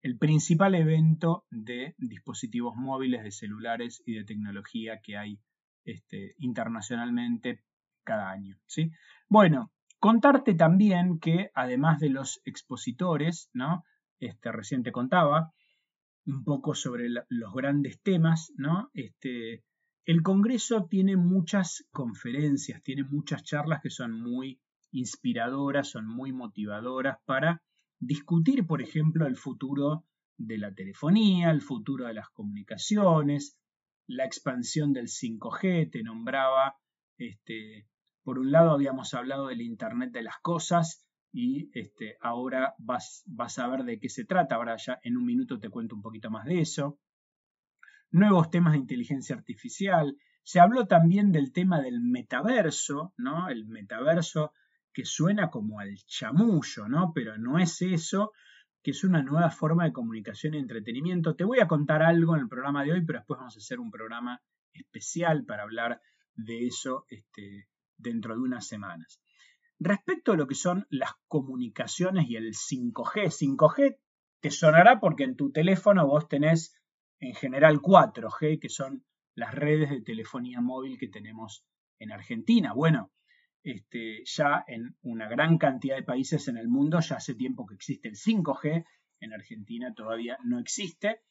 el 0.00 0.16
principal 0.16 0.74
evento 0.74 1.44
de 1.50 1.94
dispositivos 1.98 2.76
móviles, 2.76 3.22
de 3.24 3.30
celulares 3.30 4.02
y 4.06 4.14
de 4.14 4.24
tecnología 4.24 5.00
que 5.02 5.18
hay 5.18 5.38
este, 5.84 6.34
internacionalmente 6.38 7.62
cada 8.08 8.30
año. 8.30 8.56
¿sí? 8.64 8.90
Bueno, 9.30 9.70
contarte 9.98 10.54
también 10.54 11.18
que 11.18 11.50
además 11.54 12.00
de 12.00 12.08
los 12.08 12.40
expositores, 12.46 13.50
¿no? 13.52 13.84
Este, 14.18 14.50
recién 14.50 14.82
te 14.82 14.90
contaba 14.90 15.52
un 16.24 16.44
poco 16.44 16.74
sobre 16.74 17.08
los 17.28 17.54
grandes 17.54 18.00
temas, 18.00 18.52
¿no? 18.56 18.90
Este, 18.94 19.64
el 20.06 20.22
Congreso 20.22 20.86
tiene 20.86 21.16
muchas 21.16 21.86
conferencias, 21.90 22.82
tiene 22.82 23.04
muchas 23.04 23.42
charlas 23.44 23.80
que 23.82 23.90
son 23.90 24.18
muy 24.18 24.60
inspiradoras, 24.92 25.90
son 25.90 26.06
muy 26.06 26.32
motivadoras 26.32 27.18
para 27.26 27.62
discutir, 27.98 28.66
por 28.66 28.80
ejemplo, 28.80 29.26
el 29.26 29.36
futuro 29.36 30.06
de 30.38 30.56
la 30.56 30.72
telefonía, 30.72 31.50
el 31.50 31.60
futuro 31.60 32.06
de 32.06 32.14
las 32.14 32.30
comunicaciones, 32.30 33.58
la 34.06 34.24
expansión 34.24 34.94
del 34.94 35.08
5G, 35.08 35.90
te 35.90 36.02
nombraba 36.02 36.78
este, 37.18 37.86
por 38.28 38.38
un 38.38 38.52
lado 38.52 38.72
habíamos 38.72 39.14
hablado 39.14 39.46
del 39.46 39.62
Internet 39.62 40.12
de 40.12 40.22
las 40.22 40.36
Cosas 40.42 41.02
y 41.32 41.70
este, 41.72 42.18
ahora 42.20 42.74
vas, 42.76 43.24
a 43.56 43.68
ver 43.68 43.84
de 43.84 43.98
qué 43.98 44.10
se 44.10 44.26
trata. 44.26 44.56
Ahora 44.56 44.76
en 45.02 45.16
un 45.16 45.24
minuto 45.24 45.58
te 45.58 45.70
cuento 45.70 45.94
un 45.96 46.02
poquito 46.02 46.30
más 46.30 46.44
de 46.44 46.60
eso. 46.60 47.00
Nuevos 48.10 48.50
temas 48.50 48.74
de 48.74 48.80
inteligencia 48.80 49.34
artificial. 49.34 50.14
Se 50.42 50.60
habló 50.60 50.86
también 50.86 51.32
del 51.32 51.54
tema 51.54 51.80
del 51.80 52.02
metaverso, 52.02 53.14
¿no? 53.16 53.48
El 53.48 53.64
metaverso 53.66 54.52
que 54.92 55.06
suena 55.06 55.48
como 55.48 55.80
al 55.80 55.96
chamullo, 56.06 56.86
¿no? 56.86 57.12
Pero 57.14 57.38
no 57.38 57.58
es 57.58 57.80
eso, 57.80 58.32
que 58.82 58.90
es 58.90 59.04
una 59.04 59.22
nueva 59.22 59.48
forma 59.48 59.84
de 59.84 59.94
comunicación 59.94 60.52
y 60.52 60.58
entretenimiento. 60.58 61.34
Te 61.34 61.44
voy 61.44 61.60
a 61.60 61.66
contar 61.66 62.02
algo 62.02 62.36
en 62.36 62.42
el 62.42 62.48
programa 62.48 62.84
de 62.84 62.92
hoy, 62.92 63.06
pero 63.06 63.20
después 63.20 63.38
vamos 63.38 63.56
a 63.56 63.60
hacer 63.60 63.80
un 63.80 63.90
programa 63.90 64.42
especial 64.74 65.46
para 65.46 65.62
hablar 65.62 66.02
de 66.34 66.66
eso 66.66 67.06
este, 67.08 67.68
dentro 67.98 68.34
de 68.34 68.40
unas 68.40 68.66
semanas. 68.66 69.20
Respecto 69.78 70.32
a 70.32 70.36
lo 70.36 70.46
que 70.46 70.54
son 70.54 70.86
las 70.90 71.12
comunicaciones 71.28 72.28
y 72.28 72.36
el 72.36 72.54
5G, 72.54 73.26
5G 73.26 73.98
te 74.40 74.50
sonará 74.50 74.98
porque 75.00 75.24
en 75.24 75.36
tu 75.36 75.52
teléfono 75.52 76.06
vos 76.06 76.28
tenés 76.28 76.74
en 77.20 77.34
general 77.34 77.80
4G, 77.80 78.60
que 78.60 78.68
son 78.68 79.04
las 79.34 79.54
redes 79.54 79.90
de 79.90 80.00
telefonía 80.00 80.60
móvil 80.60 80.98
que 80.98 81.08
tenemos 81.08 81.64
en 81.98 82.12
Argentina. 82.12 82.72
Bueno, 82.72 83.12
este, 83.62 84.22
ya 84.24 84.64
en 84.66 84.96
una 85.02 85.28
gran 85.28 85.58
cantidad 85.58 85.96
de 85.96 86.02
países 86.02 86.48
en 86.48 86.56
el 86.56 86.68
mundo 86.68 87.00
ya 87.00 87.16
hace 87.16 87.34
tiempo 87.34 87.66
que 87.66 87.74
existe 87.74 88.08
el 88.08 88.16
5G, 88.16 88.84
en 89.20 89.32
Argentina 89.32 89.92
todavía 89.94 90.38
no 90.44 90.58
existe. 90.58 91.22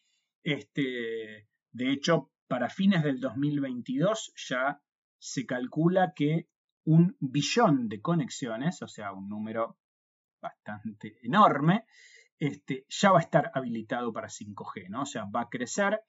Este, 0.43 1.47
de 1.71 1.91
hecho, 1.91 2.31
para 2.47 2.69
fines 2.69 3.03
del 3.03 3.19
2022 3.19 4.33
ya 4.35 4.81
se 5.19 5.45
calcula 5.45 6.13
que 6.15 6.47
un 6.87 7.17
billón 7.19 7.89
de 7.89 8.01
conexiones, 8.01 8.81
o 8.81 8.87
sea, 8.87 9.11
un 9.11 9.27
número 9.27 9.77
bastante 10.41 11.17
enorme, 11.21 11.83
este, 12.39 12.85
ya 12.87 13.11
va 13.11 13.19
a 13.19 13.23
estar 13.23 13.51
habilitado 13.53 14.13
para 14.13 14.29
5G, 14.29 14.87
¿no? 14.87 15.01
O 15.01 15.05
sea, 15.05 15.25
va 15.25 15.41
a 15.41 15.49
crecer 15.49 15.99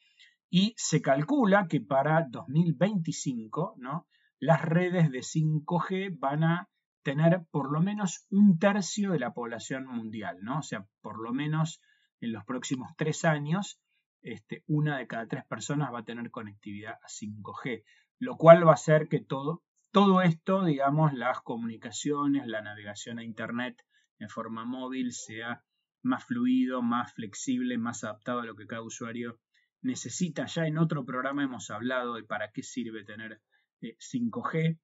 y 0.48 0.74
se 0.76 1.02
calcula 1.02 1.66
que 1.66 1.80
para 1.80 2.28
2025, 2.30 3.74
¿no? 3.78 4.06
Las 4.38 4.62
redes 4.62 5.10
de 5.10 5.18
5G 5.18 6.16
van 6.16 6.44
a 6.44 6.68
tener 7.02 7.44
por 7.50 7.72
lo 7.72 7.80
menos 7.80 8.26
un 8.30 8.60
tercio 8.60 9.10
de 9.10 9.18
la 9.18 9.32
población 9.32 9.84
mundial, 9.84 10.38
¿no? 10.42 10.60
O 10.60 10.62
sea, 10.62 10.86
por 11.00 11.20
lo 11.20 11.32
menos 11.32 11.80
en 12.20 12.32
los 12.32 12.44
próximos 12.44 12.92
tres 12.96 13.24
años, 13.24 13.80
este, 14.22 14.62
una 14.68 14.98
de 14.98 15.08
cada 15.08 15.26
tres 15.26 15.44
personas 15.44 15.92
va 15.92 16.00
a 16.00 16.04
tener 16.04 16.30
conectividad 16.30 17.00
a 17.02 17.08
5G, 17.08 17.82
lo 18.20 18.36
cual 18.36 18.64
va 18.64 18.72
a 18.72 18.74
hacer 18.74 19.08
que 19.08 19.18
todo 19.18 19.64
todo 19.90 20.22
esto, 20.22 20.64
digamos, 20.64 21.12
las 21.14 21.40
comunicaciones, 21.40 22.46
la 22.46 22.62
navegación 22.62 23.18
a 23.18 23.24
Internet 23.24 23.84
en 24.18 24.28
forma 24.28 24.64
móvil 24.64 25.12
sea 25.12 25.64
más 26.02 26.24
fluido, 26.24 26.82
más 26.82 27.12
flexible, 27.14 27.78
más 27.78 28.04
adaptado 28.04 28.40
a 28.40 28.46
lo 28.46 28.54
que 28.54 28.66
cada 28.66 28.82
usuario 28.82 29.40
necesita. 29.82 30.46
Ya 30.46 30.66
en 30.66 30.78
otro 30.78 31.04
programa 31.04 31.44
hemos 31.44 31.70
hablado 31.70 32.14
de 32.14 32.24
para 32.24 32.50
qué 32.50 32.62
sirve 32.62 33.04
tener 33.04 33.40
5G, 33.80 34.54
eh, 34.56 34.78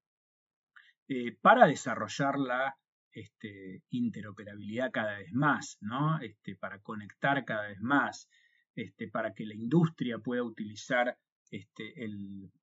eh, 1.08 1.37
para 1.40 1.66
desarrollar 1.66 2.38
la 2.38 2.76
este, 3.12 3.82
interoperabilidad 3.90 4.90
cada 4.90 5.18
vez 5.18 5.32
más, 5.32 5.78
¿no? 5.80 6.18
Este, 6.20 6.56
para 6.56 6.80
conectar 6.80 7.44
cada 7.44 7.68
vez 7.68 7.80
más, 7.80 8.28
este, 8.75 9.08
para 9.08 9.34
que 9.34 9.46
la 9.46 9.54
industria 9.54 10.18
pueda 10.18 10.42
utilizar 10.42 11.18
este, 11.56 11.94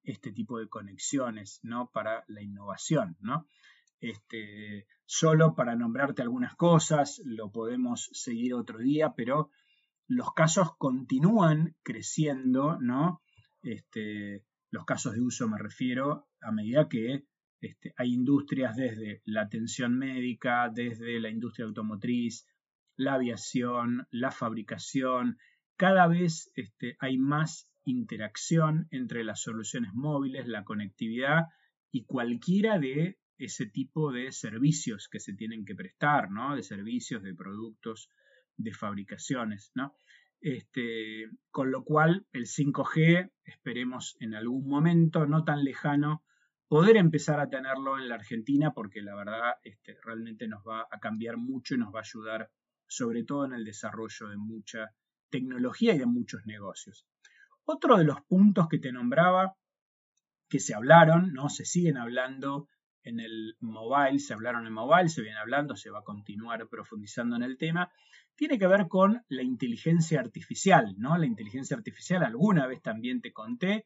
este 0.04 0.32
tipo 0.32 0.60
de 0.60 0.68
conexiones 0.68 1.60
¿no? 1.64 1.90
para 1.92 2.26
la 2.28 2.42
innovación. 2.42 3.16
¿no? 3.22 3.48
Este, 4.02 4.88
solo 5.06 5.56
para 5.56 5.76
nombrarte 5.76 6.22
algunas 6.22 6.56
cosas, 6.56 7.22
lo 7.24 7.52
podemos 7.52 8.10
seguir 8.12 8.54
otro 8.54 8.80
día, 8.80 9.14
pero 9.16 9.50
los 10.08 10.34
casos 10.34 10.76
continúan 10.78 11.76
creciendo, 11.84 12.78
¿no? 12.82 13.22
Este, 13.62 14.44
los 14.72 14.84
casos 14.86 15.14
de 15.14 15.22
uso 15.22 15.48
me 15.48 15.58
refiero 15.58 16.28
a 16.42 16.52
medida 16.52 16.90
que 16.90 17.26
este, 17.62 17.94
hay 17.96 18.14
industrias 18.14 18.76
desde 18.76 19.22
la 19.24 19.44
atención 19.44 19.98
médica, 19.98 20.70
desde 20.74 21.20
la 21.20 21.30
industria 21.30 21.66
automotriz, 21.66 22.46
la 22.98 23.14
aviación, 23.14 24.08
la 24.10 24.32
fabricación, 24.32 25.38
cada 25.78 26.08
vez 26.08 26.52
este, 26.56 26.98
hay 27.00 27.18
más 27.18 27.71
interacción 27.86 28.88
entre 28.92 29.24
las 29.24 29.42
soluciones 29.42 29.94
móviles, 29.94 30.48
la 30.48 30.64
conectividad 30.64 31.46
y 31.92 32.06
cualquiera 32.06 32.80
de 32.80 33.20
ese 33.38 33.66
tipo 33.66 34.12
de 34.12 34.32
servicios 34.32 35.10
que 35.10 35.20
se 35.20 35.34
tienen 35.34 35.66
que 35.66 35.76
prestar, 35.76 36.30
¿no? 36.30 36.56
De 36.56 36.64
servicios, 36.64 37.24
de 37.24 37.34
productos, 37.34 38.10
de 38.58 38.74
fabricaciones, 38.74 39.72
¿no? 39.74 39.96
Este, 40.40 41.30
con 41.50 41.72
lo 41.72 41.84
cual 41.84 42.26
el 42.32 42.46
5G, 42.46 43.32
esperemos 43.44 44.16
en 44.20 44.36
algún 44.36 44.68
momento 44.68 45.26
no 45.26 45.44
tan 45.44 45.64
lejano, 45.64 46.24
poder 46.68 46.98
empezar 46.98 47.40
a 47.40 47.50
tenerlo 47.50 48.00
en 48.00 48.08
la 48.08 48.16
Argentina, 48.16 48.74
porque 48.74 49.02
la 49.02 49.16
verdad 49.16 49.56
este, 49.64 49.98
realmente 50.04 50.48
nos 50.48 50.64
va 50.64 50.88
a 50.90 51.00
cambiar 51.00 51.38
mucho 51.38 51.76
y 51.76 51.78
nos 51.78 51.94
va 51.94 52.00
a 52.00 52.04
ayudar, 52.04 52.50
sobre 52.88 53.24
todo 53.24 53.46
en 53.46 53.54
el 53.54 53.66
desarrollo 53.66 54.30
de 54.30 54.38
mucha 54.38 54.94
tecnología 55.30 55.96
y 55.96 56.00
de 56.00 56.06
muchos 56.06 56.46
negocios. 56.46 57.06
Otro 57.66 57.98
de 57.98 58.04
los 58.04 58.22
puntos 58.22 58.68
que 58.68 58.80
te 58.80 58.92
nombraba, 58.92 59.56
que 60.50 60.60
se 60.60 60.74
hablaron, 60.74 61.34
¿no? 61.34 61.50
Se 61.50 61.66
siguen 61.66 61.98
hablando 61.98 62.68
en 63.04 63.20
el 63.20 63.56
mobile, 63.60 64.20
se 64.20 64.34
hablaron 64.34 64.68
en 64.68 64.74
mobile, 64.74 65.10
se 65.10 65.22
viene 65.22 65.40
hablando, 65.40 65.76
se 65.76 65.90
va 65.90 66.00
a 66.00 66.04
continuar 66.04 66.68
profundizando 66.68 67.36
en 67.36 67.44
el 67.44 67.58
tema, 67.58 67.92
tiene 68.36 68.60
que 68.60 68.68
ver 68.68 68.88
con 68.88 69.24
la 69.30 69.44
inteligencia 69.44 70.20
artificial, 70.20 70.96
¿no? 70.98 71.18
La 71.18 71.26
inteligencia 71.26 71.78
artificial, 71.78 72.24
alguna 72.24 72.68
vez 72.68 72.82
también 72.82 73.22
te 73.22 73.32
conté, 73.34 73.86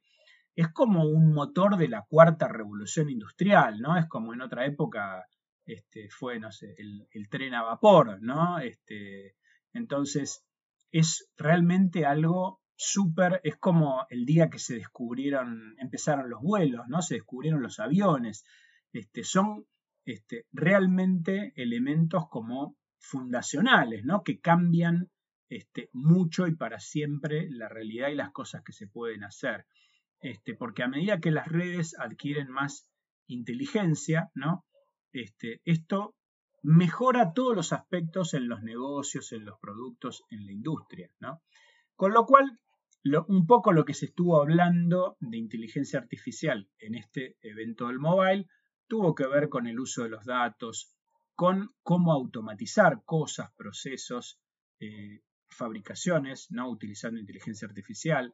es 0.56 0.70
como 0.70 1.04
un 1.06 1.34
motor 1.34 1.78
de 1.78 1.90
la 1.90 2.04
cuarta 2.08 2.48
revolución 2.48 3.10
industrial, 3.10 3.80
¿no? 3.80 3.98
Es 3.98 4.08
como 4.08 4.34
en 4.34 4.42
otra 4.42 4.66
época 4.66 5.26
este, 5.66 6.10
fue, 6.10 6.40
no 6.40 6.52
sé, 6.52 6.76
el, 6.78 7.30
tren 7.30 7.54
a 7.54 7.64
vapor, 7.64 8.22
¿no? 8.22 8.60
Este, 8.60 9.36
entonces, 9.74 10.46
es 10.92 11.30
realmente 11.36 12.06
algo 12.06 12.62
súper, 12.76 13.42
es 13.44 13.56
como 13.58 14.06
el 14.10 14.26
día 14.26 14.50
que 14.50 14.60
se 14.60 14.76
descubrieron, 14.76 15.76
empezaron 15.80 16.30
los 16.30 16.42
vuelos, 16.42 16.88
¿no? 16.88 17.02
Se 17.02 17.16
descubrieron 17.16 17.62
los 17.62 17.80
aviones, 17.80 18.46
este, 18.92 19.24
son 19.24 19.66
este, 20.06 20.46
realmente 20.52 21.54
elementos 21.56 22.28
como 22.30 22.78
fundacionales, 23.00 24.04
¿no? 24.04 24.24
Que 24.24 24.40
cambian 24.40 25.10
este, 25.50 25.90
mucho 25.94 26.48
y 26.48 26.56
para 26.56 26.80
siempre 26.80 27.48
la 27.50 27.70
realidad 27.70 28.10
y 28.10 28.16
las 28.16 28.32
cosas 28.32 28.64
que 28.64 28.74
se 28.74 28.88
pueden 28.88 29.24
hacer. 29.24 29.66
Este, 30.20 30.56
porque 30.56 30.84
a 30.84 30.88
medida 30.88 31.20
que 31.20 31.32
las 31.32 31.48
redes 31.48 31.96
adquieren 32.00 32.50
más 32.50 32.90
inteligencia, 33.28 34.32
¿no? 34.34 34.66
Este, 35.12 35.62
esto 35.66 36.16
mejora 36.64 37.34
todos 37.34 37.56
los 37.56 37.74
aspectos 37.74 38.34
en 38.34 38.48
los 38.48 38.64
negocios, 38.64 39.32
en 39.34 39.46
los 39.46 39.60
productos, 39.60 40.24
en 40.30 40.46
la 40.46 40.52
industria, 40.52 41.10
¿no? 41.20 41.42
Con 41.96 42.12
lo 42.12 42.26
cual, 42.26 42.60
un 43.28 43.46
poco 43.46 43.72
lo 43.72 43.86
que 43.86 43.94
se 43.94 44.08
estuvo 44.08 44.42
hablando 44.42 45.18
de 45.20 45.38
inteligencia 45.38 46.00
artificial 46.00 46.68
en 46.80 46.96
este 46.96 47.38
evento 47.42 47.88
del 47.88 48.00
mobile 48.00 48.48
tuvo 48.88 49.14
que 49.14 49.28
ver 49.28 49.50
con 49.50 49.68
el 49.68 49.80
uso 49.80 50.04
de 50.04 50.10
los 50.10 50.26
datos, 50.26 50.96
con 51.36 51.76
cómo 51.84 52.14
automatizar 52.14 53.04
cosas, 53.04 53.52
procesos, 53.56 54.40
eh, 54.80 55.22
fabricaciones, 55.48 56.48
¿no? 56.50 56.70
utilizando 56.70 57.20
inteligencia 57.20 57.68
artificial. 57.68 58.34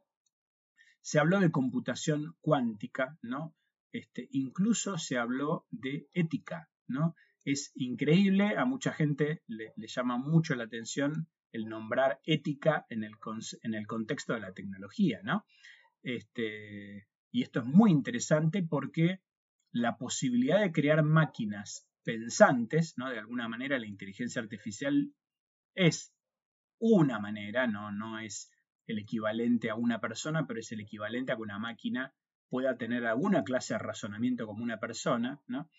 Se 1.02 1.20
habló 1.20 1.40
de 1.40 1.52
computación 1.52 2.36
cuántica, 2.42 3.18
¿no? 3.22 3.56
Este, 3.92 4.28
incluso 4.32 4.98
se 4.98 5.18
habló 5.18 5.66
de 5.72 6.08
ética, 6.14 6.70
¿no? 6.88 7.16
Es 7.44 7.72
increíble, 7.76 8.56
a 8.58 8.66
mucha 8.66 8.94
gente 8.94 9.42
le, 9.48 9.74
llama 9.88 10.18
mucho 10.18 10.56
la 10.56 10.66
atención 10.66 11.28
el 11.52 11.68
nombrar 11.68 12.20
ética 12.24 12.86
en 12.90 13.04
el, 13.04 13.18
contexto 13.88 14.34
de 14.34 14.40
la 14.40 14.54
tecnología, 14.54 15.22
¿no? 15.24 15.46
Este, 16.02 17.08
y 17.32 17.44
esto 17.44 17.60
es 17.60 17.66
muy 17.66 17.92
interesante 17.92 18.64
porque 18.64 19.22
la 19.72 19.98
posibilidad 19.98 20.60
de 20.60 20.72
crear 20.72 21.04
máquinas 21.04 21.88
pensantes, 22.04 22.98
¿no? 22.98 23.10
De 23.10 23.20
alguna 23.20 23.48
manera 23.48 23.80
la 23.80 23.88
inteligencia 23.88 24.42
artificial 24.42 25.14
es 25.76 26.14
una 26.80 27.20
manera, 27.20 27.68
no, 27.68 27.92
no 27.92 28.20
es 28.20 28.52
el 28.88 29.00
equivalente 29.00 29.70
a 29.70 29.76
una 29.76 30.00
persona, 30.00 30.48
pero 30.48 30.60
es 30.60 30.72
el 30.72 30.82
equivalente 30.82 31.32
a 31.32 31.36
que 31.36 31.42
una 31.42 31.60
máquina 31.60 32.14
pueda 32.50 32.78
tener 32.78 33.06
alguna 33.06 33.44
clase 33.44 33.76
de 33.76 33.80
razonamiento 33.80 34.46
como 34.46 34.64
una 34.64 34.80
persona, 34.80 35.42
¿no? 35.48 35.70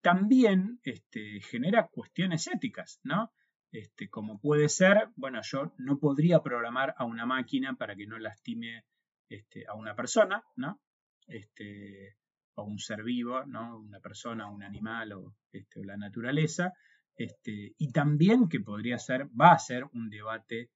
También 0.00 0.80
este, 0.84 1.40
genera 1.40 1.88
cuestiones 1.88 2.46
éticas, 2.46 3.00
¿no? 3.02 3.32
Este, 3.70 4.08
como 4.08 4.40
puede 4.40 4.68
ser, 4.68 5.08
bueno, 5.16 5.40
yo 5.42 5.74
no 5.78 5.98
podría 5.98 6.40
programar 6.40 6.94
a 6.96 7.04
una 7.04 7.26
máquina 7.26 7.74
para 7.74 7.94
que 7.94 8.06
no 8.06 8.18
lastime 8.18 8.84
este, 9.28 9.66
a 9.66 9.74
una 9.74 9.94
persona, 9.94 10.42
¿no? 10.56 10.80
Este, 11.26 12.16
o 12.54 12.64
un 12.64 12.78
ser 12.78 13.02
vivo, 13.02 13.44
¿no? 13.44 13.78
Una 13.78 14.00
persona, 14.00 14.50
un 14.50 14.62
animal 14.62 15.12
o, 15.12 15.34
este, 15.52 15.84
la 15.84 15.96
naturaleza. 15.96 16.72
Este, 17.14 17.74
y 17.76 17.92
también 17.92 18.48
que 18.48 18.60
podría 18.60 18.98
ser, 18.98 19.28
va 19.38 19.52
a 19.52 19.58
ser 19.58 19.84
un 19.92 20.08
debate 20.08 20.70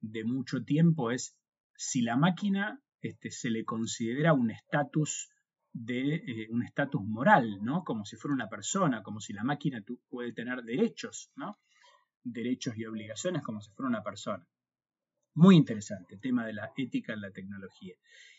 de 0.00 0.24
mucho 0.24 0.62
tiempo, 0.62 1.10
es 1.10 1.36
si 1.74 2.02
la 2.02 2.16
máquina 2.16 2.80
se 3.30 3.50
le 3.50 3.64
considera 3.64 4.32
un 4.32 4.50
estatus 4.50 5.30
de 5.72 6.14
eh, 6.14 6.48
un 6.50 6.64
estatus 6.64 7.02
moral, 7.04 7.58
¿no? 7.62 7.84
Como 7.84 8.04
si 8.04 8.16
fuera 8.16 8.34
una 8.34 8.48
persona, 8.48 9.02
como 9.02 9.20
si 9.20 9.32
la 9.32 9.44
máquina 9.44 9.82
puede 10.08 10.32
tener 10.32 10.62
derechos, 10.62 11.30
¿no? 11.36 11.58
Derechos 12.22 12.76
y 12.76 12.84
obligaciones 12.84 13.42
como 13.42 13.60
si 13.60 13.70
fuera 13.72 13.88
una 13.88 14.02
persona. 14.02 14.46
Muy 15.34 15.56
interesante, 15.56 16.14
el 16.14 16.20
tema 16.20 16.46
de 16.46 16.52
la 16.52 16.72
ética 16.76 17.12
en 17.12 17.20
la 17.20 17.30
tecnología. 17.30 17.94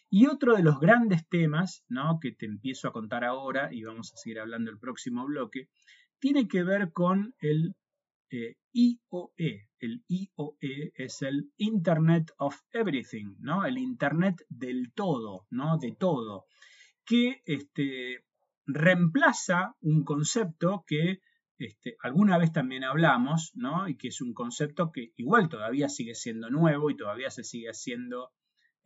Y 0.10 0.26
otro 0.26 0.56
de 0.56 0.64
los 0.64 0.80
grandes 0.80 1.28
temas, 1.30 1.84
¿no? 1.88 2.20
Que 2.20 2.32
te 2.32 2.46
empiezo 2.46 2.88
a 2.88 2.92
contar 2.92 3.24
ahora 3.24 3.70
y 3.72 3.84
vamos 3.84 4.12
a 4.14 4.18
seguir 4.18 4.40
hablando 4.40 4.72
el 4.72 4.80
próximo 4.80 5.26
bloque, 5.26 5.70
tiene 6.20 6.48
que 6.48 6.64
ver 6.64 6.92
con 6.92 7.36
el 7.40 7.76
eh, 8.32 8.56
IoE. 8.74 9.70
El 9.80 10.04
IoE 10.08 10.92
es 10.96 11.22
el 11.22 11.52
Internet 11.58 12.32
of 12.38 12.60
Everything, 12.72 13.36
¿no? 13.40 13.66
El 13.66 13.78
Internet 13.78 14.44
del 14.50 14.92
todo, 14.94 15.48
¿no? 15.50 15.78
De 15.78 15.94
todo, 15.94 16.46
que 17.06 17.42
este, 17.46 18.26
reemplaza 18.66 19.76
un 19.82 20.04
concepto 20.04 20.84
que 20.86 21.22
este, 21.60 21.98
alguna 22.02 22.38
vez 22.38 22.54
también 22.54 22.86
hablamos, 22.86 23.52
¿no? 23.54 23.90
Y 23.90 23.98
que 23.98 24.08
es 24.08 24.22
un 24.22 24.34
concepto 24.34 24.92
que 24.92 25.12
igual 25.18 25.50
todavía 25.50 25.90
sigue 25.90 26.16
siendo 26.16 26.50
nuevo 26.50 26.90
y 26.90 26.96
todavía 26.96 27.30
se 27.30 27.44
sigue 27.44 27.68
haciendo 27.68 28.32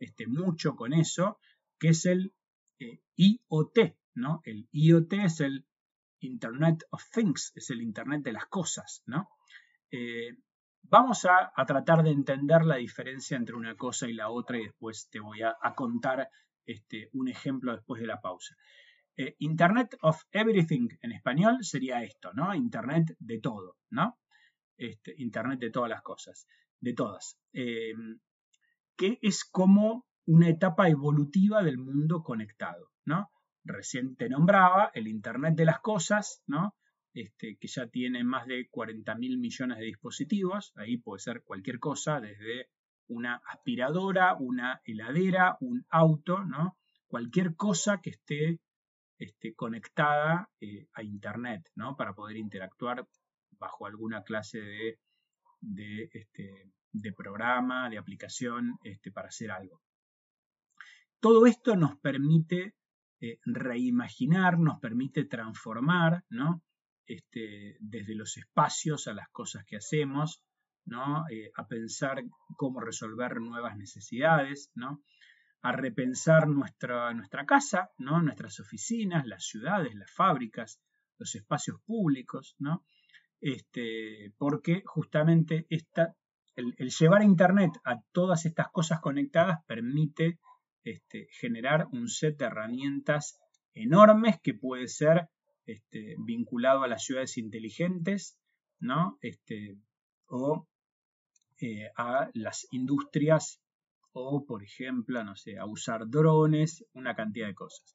este, 0.00 0.26
mucho 0.26 0.74
con 0.74 0.92
eso, 0.92 1.38
que 1.78 1.88
es 1.88 2.04
el 2.04 2.34
eh, 2.80 3.00
IoT, 3.16 3.96
¿no? 4.14 4.40
El 4.44 4.68
IoT 4.72 5.12
es 5.12 5.40
el 5.40 5.66
Internet 6.18 6.84
of 6.90 7.04
Things, 7.12 7.52
es 7.54 7.70
el 7.70 7.80
Internet 7.80 8.22
de 8.24 8.32
las 8.32 8.46
cosas, 8.46 9.04
¿no? 9.06 9.28
Eh, 9.92 10.36
vamos 10.82 11.24
a, 11.26 11.52
tratar 11.66 12.02
de 12.02 12.10
entender 12.10 12.64
la 12.64 12.76
diferencia 12.76 13.36
entre 13.36 13.54
una 13.54 13.76
cosa 13.76 14.08
y 14.08 14.14
la 14.14 14.30
otra 14.30 14.58
y 14.58 14.64
después 14.64 15.08
te 15.10 15.20
voy 15.20 15.42
a, 15.42 15.56
contar 15.76 16.28
este, 16.66 17.08
un 17.12 17.28
ejemplo 17.28 17.72
después 17.72 18.00
de 18.00 18.08
la 18.08 18.20
pausa. 18.20 18.56
Eh, 19.16 19.36
Internet 19.38 19.96
of 20.02 20.22
Everything 20.30 20.88
en 21.00 21.12
español 21.12 21.58
sería 21.62 22.02
esto, 22.02 22.32
¿no? 22.32 22.54
Internet 22.54 23.14
de 23.18 23.40
todo, 23.40 23.76
¿no? 23.90 24.18
Este, 24.76 25.14
Internet 25.18 25.60
de 25.60 25.70
todas 25.70 25.90
las 25.90 26.02
cosas, 26.02 26.46
de 26.80 26.94
todas. 26.94 27.38
Eh, 27.52 27.94
que 28.96 29.18
es 29.22 29.44
como 29.44 30.06
una 30.26 30.48
etapa 30.48 30.88
evolutiva 30.88 31.62
del 31.62 31.78
mundo 31.78 32.22
conectado, 32.22 32.90
¿no? 33.04 33.30
recién 33.64 34.14
te 34.16 34.28
nombraba, 34.28 34.90
el 34.94 35.08
Internet 35.08 35.54
de 35.56 35.64
las 35.64 35.80
Cosas, 35.80 36.42
¿no? 36.46 36.76
Este, 37.14 37.56
que 37.58 37.68
ya 37.68 37.86
tiene 37.86 38.24
más 38.24 38.46
de 38.46 38.68
40 38.68 39.14
mil 39.14 39.38
millones 39.38 39.78
de 39.78 39.84
dispositivos, 39.84 40.72
ahí 40.76 40.98
puede 40.98 41.20
ser 41.20 41.42
cualquier 41.44 41.78
cosa, 41.78 42.20
desde 42.20 42.68
una 43.06 43.40
aspiradora, 43.46 44.34
una 44.38 44.80
heladera, 44.84 45.56
un 45.60 45.86
auto, 45.88 46.44
¿no? 46.44 46.76
Cualquier 47.06 47.54
cosa 47.54 48.00
que 48.02 48.10
esté, 48.10 48.60
esté 49.18 49.54
conectada 49.54 50.48
eh, 50.60 50.88
a 50.94 51.02
Internet, 51.02 51.70
¿no? 51.74 51.96
Para 51.96 52.14
poder 52.14 52.36
interactuar 52.36 53.06
bajo 53.58 53.86
alguna 53.86 54.22
clase 54.22 54.60
de, 54.60 54.98
de, 55.60 56.10
este, 56.12 56.72
de 56.92 57.12
programa, 57.12 57.88
de 57.88 57.98
aplicación, 57.98 58.78
este, 58.82 59.10
para 59.12 59.28
hacer 59.28 59.50
algo. 59.50 59.80
Todo 61.20 61.46
esto 61.46 61.76
nos 61.76 61.98
permite 61.98 62.74
eh, 63.20 63.38
reimaginar, 63.44 64.58
nos 64.58 64.80
permite 64.80 65.24
transformar, 65.24 66.24
¿no? 66.28 66.62
Este, 67.06 67.76
desde 67.80 68.14
los 68.14 68.36
espacios 68.36 69.06
a 69.08 69.14
las 69.14 69.28
cosas 69.30 69.64
que 69.64 69.76
hacemos, 69.76 70.42
¿no? 70.84 71.24
Eh, 71.30 71.50
a 71.56 71.66
pensar 71.66 72.22
cómo 72.56 72.80
resolver 72.80 73.40
nuevas 73.40 73.76
necesidades, 73.76 74.70
¿no? 74.74 75.02
A 75.64 75.72
repensar 75.72 76.46
nuestra, 76.46 77.14
nuestra 77.14 77.46
casa, 77.46 77.90
¿no? 77.96 78.20
nuestras 78.20 78.60
oficinas, 78.60 79.26
las 79.26 79.46
ciudades, 79.46 79.94
las 79.94 80.10
fábricas, 80.10 80.78
los 81.16 81.34
espacios 81.34 81.80
públicos, 81.86 82.54
¿no? 82.58 82.84
Este, 83.40 84.34
porque 84.36 84.82
justamente 84.84 85.66
esta, 85.70 86.14
el, 86.54 86.74
llevar 86.76 87.22
Internet 87.22 87.72
a 87.82 88.02
todas 88.12 88.44
estas 88.44 88.68
cosas 88.72 89.00
conectadas 89.00 89.64
permite 89.66 90.38
este, 90.84 91.28
generar 91.30 91.86
un 91.92 92.08
set 92.08 92.36
de 92.36 92.44
herramientas 92.44 93.40
enormes 93.72 94.38
que 94.42 94.52
puede 94.52 94.86
ser 94.86 95.30
este, 95.64 96.16
vinculado 96.18 96.82
a 96.82 96.88
las 96.88 97.04
ciudades 97.04 97.38
inteligentes, 97.38 98.38
¿no? 98.80 99.16
Este, 99.22 99.78
o 100.26 100.68
eh, 101.58 101.88
a 101.96 102.28
las 102.34 102.66
industrias, 102.70 103.62
o 104.14 104.46
por 104.46 104.62
ejemplo, 104.62 105.22
no 105.24 105.36
sé, 105.36 105.58
a 105.58 105.66
usar 105.66 106.08
drones, 106.08 106.84
una 106.94 107.14
cantidad 107.14 107.48
de 107.48 107.54
cosas. 107.54 107.94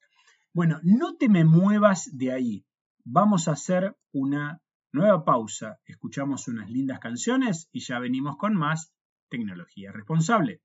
Bueno, 0.52 0.78
no 0.82 1.16
te 1.16 1.28
me 1.28 1.44
muevas 1.44 2.10
de 2.16 2.32
ahí. 2.32 2.64
Vamos 3.04 3.48
a 3.48 3.52
hacer 3.52 3.96
una 4.12 4.60
nueva 4.92 5.24
pausa. 5.24 5.78
Escuchamos 5.86 6.46
unas 6.48 6.70
lindas 6.70 7.00
canciones 7.00 7.68
y 7.72 7.80
ya 7.80 7.98
venimos 7.98 8.36
con 8.36 8.54
más 8.54 8.92
tecnología 9.28 9.92
responsable. 9.92 10.60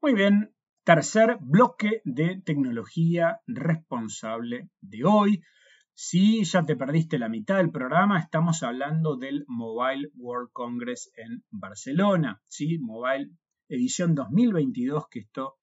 Muy 0.00 0.14
bien, 0.14 0.54
tercer 0.84 1.36
bloque 1.40 2.00
de 2.04 2.40
tecnología 2.40 3.40
responsable 3.46 4.70
de 4.80 5.04
hoy. 5.04 5.42
Si 5.92 6.44
ya 6.44 6.64
te 6.64 6.76
perdiste 6.76 7.18
la 7.18 7.28
mitad 7.28 7.58
del 7.58 7.70
programa, 7.70 8.18
estamos 8.18 8.62
hablando 8.62 9.16
del 9.16 9.44
Mobile 9.46 10.08
World 10.14 10.50
Congress 10.52 11.12
en 11.16 11.44
Barcelona, 11.50 12.40
¿sí? 12.48 12.78
Mobile 12.78 13.30
edición 13.70 14.14
2022, 14.14 15.08
que 15.08 15.20
esto 15.20 15.58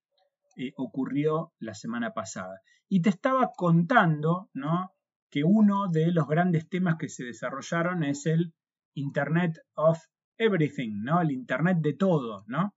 eh, 0.56 0.72
ocurrió 0.76 1.52
la 1.58 1.74
semana 1.74 2.12
pasada. 2.14 2.60
Y 2.88 3.02
te 3.02 3.10
estaba 3.10 3.52
contando, 3.54 4.50
¿no? 4.54 4.94
Que 5.30 5.44
uno 5.44 5.88
de 5.88 6.10
los 6.10 6.26
grandes 6.26 6.68
temas 6.68 6.96
que 6.96 7.08
se 7.08 7.24
desarrollaron 7.24 8.02
es 8.02 8.26
el 8.26 8.54
Internet 8.94 9.58
of 9.74 9.98
Everything, 10.38 11.02
¿no? 11.02 11.20
El 11.20 11.32
Internet 11.32 11.78
de 11.80 11.92
todo, 11.92 12.44
¿no? 12.46 12.74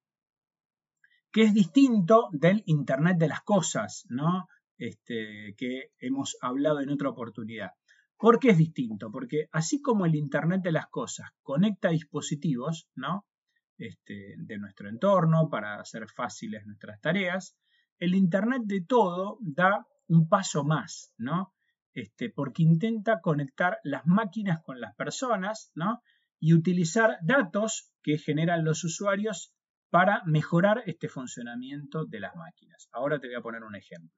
Que 1.32 1.44
es 1.44 1.54
distinto 1.54 2.28
del 2.34 2.62
Internet 2.65 3.17
de 3.17 3.30
las 3.30 3.41
cosas, 3.41 4.06
¿no? 4.10 4.48
Este, 4.78 5.56
que 5.58 5.91
hemos 6.00 6.38
hablado 6.41 6.82
en 6.82 6.89
otra 6.89 7.10
oportunidad. 7.10 7.72
¿Por 8.17 8.38
qué 8.38 8.50
es 8.50 8.58
distinto? 8.58 9.10
Porque 9.12 9.48
así 9.52 9.82
como 9.82 10.06
el 10.06 10.15
Internet 10.15 10.62
de 10.62 10.74
las 10.74 10.88
cosas 10.88 11.30
conecta 11.41 11.89
dispositivos, 11.89 12.89
¿no? 12.96 13.26
Este, 13.82 14.36
de 14.38 14.60
nuestro 14.60 14.89
entorno 14.89 15.50
para 15.50 15.80
hacer 15.80 16.08
fáciles 16.08 16.67
nuestras 16.67 17.02
tareas, 17.02 17.58
el 17.98 18.13
Internet 18.13 18.62
de 18.65 18.86
todo 18.86 19.39
da 19.41 19.88
un 20.08 20.30
paso 20.30 20.63
más, 20.63 21.12
¿no? 21.17 21.56
Este, 21.91 22.30
porque 22.30 22.62
intenta 22.62 23.22
conectar 23.22 23.80
las 23.84 24.06
máquinas 24.06 24.62
con 24.62 24.80
las 24.80 24.94
personas, 24.94 25.72
¿no? 25.74 26.04
Y 26.39 26.54
utilizar 26.54 27.17
datos 27.24 27.91
que 28.04 28.20
generan 28.20 28.63
los 28.63 28.84
usuarios 28.84 29.52
para 29.89 30.22
mejorar 30.26 30.84
este 30.86 31.10
funcionamiento 31.10 32.06
de 32.06 32.20
las 32.20 32.36
máquinas. 32.36 32.88
Ahora 32.91 33.20
te 33.20 33.30
voy 33.30 33.38
a 33.38 33.41
poner 33.41 33.63
un 33.63 33.76
ejemplo. 33.76 34.15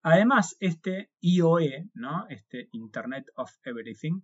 Además, 0.00 0.56
este 0.60 1.10
IOE, 1.20 1.90
¿no? 1.92 2.26
este 2.30 2.70
Internet 2.72 3.26
of 3.36 3.50
Everything, 3.64 4.22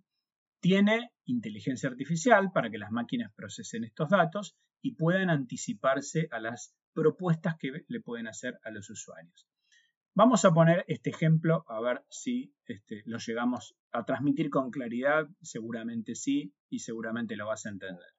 tiene 0.59 1.11
inteligencia 1.31 1.89
artificial 1.89 2.51
para 2.53 2.69
que 2.69 2.77
las 2.77 2.91
máquinas 2.91 3.33
procesen 3.33 3.83
estos 3.83 4.09
datos 4.09 4.55
y 4.81 4.95
puedan 4.95 5.29
anticiparse 5.29 6.27
a 6.31 6.39
las 6.39 6.75
propuestas 6.93 7.55
que 7.57 7.83
le 7.87 8.01
pueden 8.01 8.27
hacer 8.27 8.59
a 8.63 8.71
los 8.71 8.89
usuarios. 8.89 9.47
Vamos 10.13 10.43
a 10.43 10.53
poner 10.53 10.83
este 10.87 11.09
ejemplo 11.09 11.63
a 11.69 11.79
ver 11.79 12.03
si 12.09 12.53
este, 12.65 13.01
lo 13.05 13.17
llegamos 13.17 13.75
a 13.93 14.03
transmitir 14.03 14.49
con 14.49 14.69
claridad. 14.69 15.27
Seguramente 15.41 16.15
sí 16.15 16.53
y 16.69 16.79
seguramente 16.79 17.37
lo 17.37 17.47
vas 17.47 17.65
a 17.65 17.69
entender. 17.69 18.13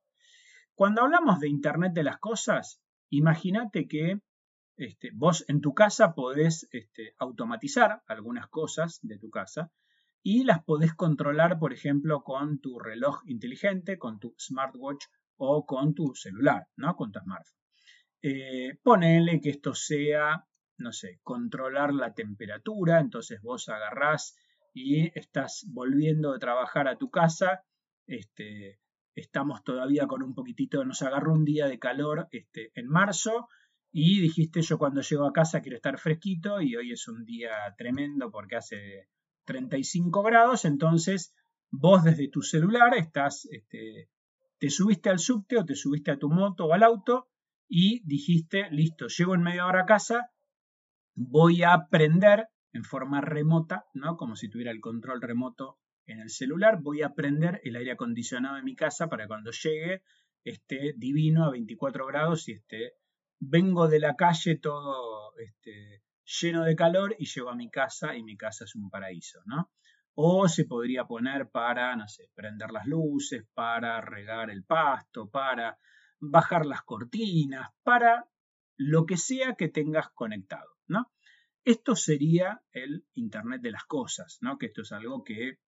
Cuando 0.75 1.03
hablamos 1.03 1.39
de 1.39 1.51
Internet 1.51 1.93
de 1.93 2.05
las 2.05 2.19
Cosas, 2.19 2.81
imagínate 3.11 3.89
que 3.89 4.21
este, 4.79 5.11
vos 5.13 5.45
en 5.49 5.61
tu 5.61 5.75
casa 5.75 6.15
podés 6.15 6.67
este, 6.73 7.15
automatizar 7.19 8.03
algunas 8.07 8.49
cosas 8.49 8.99
de 9.03 9.19
tu 9.19 9.29
casa 9.29 9.71
y 10.23 10.45
las 10.45 10.63
podés 10.65 10.95
controlar, 10.95 11.59
por 11.59 11.73
ejemplo, 11.73 12.23
con 12.23 12.61
tu 12.61 12.79
reloj 12.79 13.23
inteligente, 13.27 13.99
con 13.99 14.21
tu 14.21 14.35
smartwatch 14.39 15.07
o 15.37 15.67
con 15.67 15.95
tu 15.95 16.15
celular, 16.15 16.69
¿no? 16.77 16.95
Con 16.95 17.11
tu 17.11 17.21
smartphone. 17.21 17.61
Eh, 18.23 18.79
ponele 18.83 19.41
que 19.41 19.51
esto 19.51 19.75
sea, 19.75 20.47
no 20.79 20.93
sé, 20.93 21.21
controlar 21.23 21.93
la 21.93 22.15
temperatura, 22.15 23.01
entonces 23.01 23.41
vos 23.43 23.69
agarrás 23.69 24.37
y 24.73 25.11
estás 25.19 25.67
volviendo 25.69 26.33
de 26.33 26.39
trabajar 26.39 26.87
a 26.87 26.97
tu 26.97 27.11
casa, 27.11 27.65
este, 28.07 28.79
estamos 29.15 29.65
todavía 29.65 30.07
con 30.07 30.23
un 30.23 30.35
poquitito, 30.35 30.85
nos 30.85 31.03
agarró 31.03 31.33
un 31.33 31.45
día 31.45 31.67
de 31.67 31.81
calor 31.81 32.29
este, 32.31 32.71
en 32.75 32.87
marzo, 32.87 33.49
y 33.95 34.21
dijiste, 34.21 34.63
yo 34.63 34.79
cuando 34.79 35.03
llego 35.03 35.27
a 35.27 35.33
casa 35.33 35.61
quiero 35.61 35.77
estar 35.77 35.99
fresquito 35.99 36.63
y 36.63 36.77
hoy 36.77 36.93
es 36.93 37.09
un 37.09 37.27
día 37.27 37.53
tremendo 37.77 38.31
porque 38.31 38.57
hace 38.57 39.09
35 39.45 40.23
grados, 40.23 40.65
entonces 40.65 41.35
vos 41.71 42.05
desde 42.05 42.29
tu 42.29 42.43
celular 42.43 42.97
estás, 42.97 43.47
este, 43.51 44.09
te 44.59 44.71
subiste 44.71 45.11
al 45.11 45.19
subte 45.19 45.59
o 45.59 45.65
te 45.65 45.75
subiste 45.75 46.11
a 46.11 46.19
tu 46.19 46.31
moto 46.31 46.67
o 46.67 46.73
al 46.73 46.83
auto 46.83 47.29
y 47.69 48.03
dijiste, 48.05 48.69
listo, 48.71 49.07
llego 49.09 49.35
en 49.35 49.43
media 49.43 49.67
hora 49.67 49.83
a 49.83 49.87
casa, 49.87 50.31
voy 51.15 51.63
a 51.63 51.89
prender 51.91 52.49
en 52.73 52.85
forma 52.85 53.21
remota, 53.21 53.85
¿no? 53.95 54.17
Como 54.17 54.37
si 54.37 54.49
tuviera 54.49 54.71
el 54.71 54.81
control 54.81 55.21
remoto 55.21 55.79
en 56.07 56.21
el 56.21 56.31
celular, 56.31 56.81
voy 56.83 57.03
a 57.03 57.15
prender 57.15 57.61
el 57.65 57.77
aire 57.77 57.93
acondicionado 57.93 58.57
de 58.57 58.63
mi 58.63 58.75
casa 58.75 59.09
para 59.09 59.27
cuando 59.27 59.51
llegue 59.51 60.03
esté 60.45 60.95
divino 60.97 61.45
a 61.45 61.51
24 61.51 62.07
grados 62.07 62.49
y 62.49 62.53
esté 62.53 62.95
vengo 63.39 63.89
de 63.89 64.01
la 64.01 64.15
calle 64.17 64.57
todo 64.59 65.33
este, 65.39 66.03
lleno 66.41 66.65
de 66.65 66.77
calor 66.77 67.15
y 67.19 67.27
llego 67.27 67.51
a 67.51 67.57
mi 67.57 67.71
casa 67.71 68.17
y 68.17 68.23
mi 68.23 68.37
casa 68.37 68.65
es 68.65 68.75
un 68.75 68.91
paraíso, 68.91 69.41
¿no? 69.47 69.71
O 70.15 70.49
se 70.49 70.65
podría 70.65 71.05
poner 71.05 71.51
para, 71.51 71.95
no 71.97 72.09
sé, 72.09 72.31
prender 72.35 72.71
las 72.71 72.87
luces, 72.87 73.45
para 73.55 74.01
regar 74.01 74.51
el 74.51 74.65
pasto, 74.65 75.31
para 75.31 75.79
bajar 76.21 76.67
las 76.67 76.83
cortinas, 76.83 77.71
para 77.83 78.29
lo 78.77 79.07
que 79.07 79.17
sea 79.17 79.55
que 79.55 79.69
tengas 79.69 80.11
conectado, 80.11 80.77
¿no? 80.87 81.13
Esto 81.65 81.95
sería 81.95 82.63
el 82.73 83.07
Internet 83.15 83.63
de 83.63 83.71
las 83.71 83.85
cosas, 83.85 84.39
¿no? 84.41 84.59
Que 84.59 84.67
esto 84.67 84.83
es 84.83 84.93
algo 84.93 85.23
que 85.23 85.59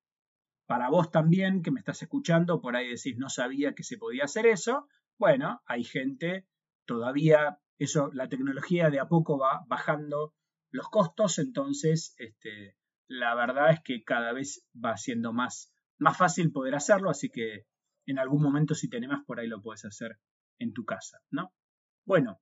para 0.67 0.89
vos 0.89 1.11
también, 1.11 1.63
que 1.63 1.71
me 1.71 1.81
estás 1.81 2.03
escuchando, 2.03 2.61
por 2.61 2.75
ahí 2.75 2.89
decís, 2.89 3.17
no 3.19 3.29
sabía 3.29 3.75
que 3.75 3.85
se 3.85 3.99
podía 3.99 4.25
hacer 4.25 4.47
eso. 4.47 4.89
Bueno, 5.19 5.63
hay 5.67 5.85
gente 5.85 6.47
todavía 6.87 7.61
eso, 7.79 8.11
la 8.13 8.29
tecnología 8.29 8.91
de 8.91 9.01
a 9.01 9.09
poco 9.09 9.39
va 9.39 9.65
bajando 9.67 10.35
los 10.75 10.89
costos, 10.89 11.39
entonces 11.39 12.17
este, 12.19 12.77
la 13.07 13.37
verdad 13.37 13.71
es 13.71 13.81
que 13.85 14.03
cada 14.03 14.33
vez 14.33 14.67
va 14.75 14.97
siendo 14.97 15.33
más, 15.33 15.73
más 15.99 16.19
fácil 16.19 16.51
poder 16.51 16.75
hacerlo, 16.75 17.11
así 17.11 17.31
que 17.31 17.69
en 18.07 18.19
algún 18.19 18.43
momento 18.43 18.75
si 18.75 18.89
tenés 18.89 19.09
más 19.09 19.25
por 19.25 19.39
ahí 19.39 19.47
lo 19.47 19.63
puedes 19.63 19.85
hacer 19.85 20.19
en 20.59 20.73
tu 20.73 20.85
casa, 20.85 21.21
¿no? 21.31 21.55
Bueno, 22.05 22.41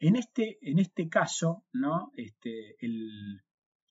en 0.00 0.16
este, 0.16 0.58
en 0.62 0.80
este 0.80 1.08
caso, 1.08 1.64
¿no? 1.72 2.10
Este, 2.16 2.76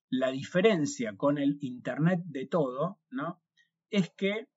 la 0.10 0.30
diferencia 0.30 1.16
con 1.16 1.38
el 1.38 1.58
Internet 1.62 2.20
de 2.26 2.48
todo, 2.48 3.00
¿no? 3.12 3.42
Es 3.90 4.10
que 4.10 4.50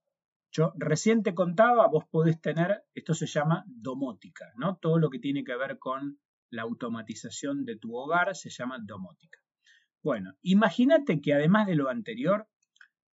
yo 0.50 0.72
recién 0.76 1.22
te 1.22 1.32
contaba, 1.32 1.86
vos 1.86 2.06
podés 2.10 2.40
tener, 2.40 2.82
esto 2.92 3.14
se 3.14 3.26
llama 3.26 3.64
domótica, 3.68 4.52
¿no? 4.56 4.78
Todo 4.78 4.98
lo 4.98 5.10
que 5.10 5.20
tiene 5.20 5.44
que 5.44 5.54
ver 5.54 5.78
con 5.78 6.18
la 6.50 6.62
automatización 6.62 7.64
de 7.64 7.76
tu 7.76 7.96
hogar 7.96 8.34
se 8.34 8.50
llama 8.50 8.78
domótica. 8.82 9.38
Bueno, 10.02 10.34
imagínate 10.42 11.20
que 11.20 11.32
además 11.32 11.66
de 11.66 11.76
lo 11.76 11.88
anterior, 11.88 12.48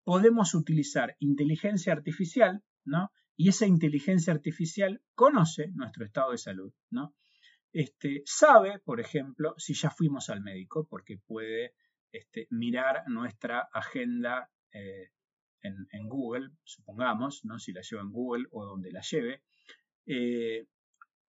podemos 0.04 0.54
utilizar 0.54 1.16
inteligencia 1.20 1.92
artificial, 1.94 2.64
¿no? 2.86 3.12
Y 3.36 3.50
esa 3.50 3.66
inteligencia 3.66 4.32
artificial 4.32 5.02
conoce 5.16 5.72
nuestro 5.74 6.06
estado 6.06 6.32
de 6.32 6.38
salud, 6.38 6.74
¿no? 6.92 7.16
Este, 7.74 8.22
sabe, 8.26 8.80
por 8.80 9.02
ejemplo, 9.02 9.54
si 9.58 9.74
ya 9.74 9.90
fuimos 9.90 10.30
al 10.30 10.42
médico, 10.42 10.88
porque 10.90 11.18
puede 11.18 11.74
este, 12.12 12.48
mirar 12.50 13.04
nuestra 13.08 13.68
agenda 13.74 14.50
eh, 14.72 15.10
en, 15.62 16.08
Google, 16.08 16.52
supongamos, 16.64 17.44
¿no? 17.44 17.60
si 17.60 17.74
la 17.74 17.82
lleva 17.82 18.04
en 18.04 18.12
Google 18.12 18.46
o 18.52 18.64
donde 18.64 18.92
la 18.92 19.02
lleve, 19.02 19.42
eh, 20.06 20.68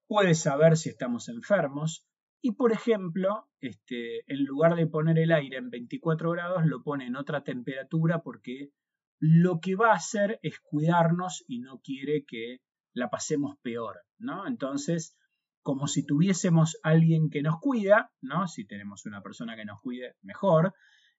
puede 0.07 0.35
saber 0.35 0.77
si 0.77 0.89
estamos 0.89 1.29
enfermos 1.29 2.07
y, 2.43 2.53
por 2.53 2.73
ejemplo, 2.73 3.49
este, 3.61 4.21
en 4.33 4.45
lugar 4.45 4.77
de 4.77 4.87
poner 4.87 5.19
el 5.19 5.33
aire 5.33 5.57
en 5.57 5.71
24 5.71 6.31
grados, 6.31 6.67
lo 6.67 6.83
pone 6.83 7.07
en 7.07 7.17
otra 7.17 7.43
temperatura 7.43 8.23
porque 8.23 8.71
lo 9.19 9.61
que 9.61 9.75
va 9.75 9.91
a 9.91 9.97
hacer 9.97 10.39
es 10.43 10.61
cuidarnos 10.61 11.45
y 11.49 11.61
no 11.61 11.81
quiere 11.81 12.25
que 12.25 12.59
la 12.93 13.11
pasemos 13.11 13.57
peor, 13.63 14.03
¿no? 14.19 14.47
Entonces, 14.47 15.17
como 15.63 15.89
si 15.89 16.07
tuviésemos 16.07 16.79
alguien 16.83 17.29
que 17.31 17.43
nos 17.43 17.59
cuida, 17.59 18.13
¿no? 18.21 18.47
Si 18.47 18.65
tenemos 18.67 19.07
una 19.07 19.23
persona 19.23 19.57
que 19.57 19.65
nos 19.65 19.81
cuide, 19.81 20.15
mejor. 20.23 20.75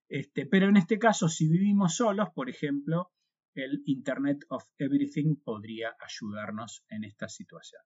Este, 0.07 0.45
pero 0.45 0.69
en 0.69 0.77
este 0.77 0.97
caso, 0.97 1.27
si 1.27 1.49
vivimos 1.49 1.95
solos, 1.95 2.29
por 2.33 2.49
ejemplo, 2.49 3.11
el 3.53 3.81
Internet 3.85 4.45
of 4.49 4.63
Everything 4.77 5.35
podría 5.43 5.95
ayudarnos 5.99 6.85
en 6.87 7.03
esta 7.03 7.27
situación. 7.27 7.81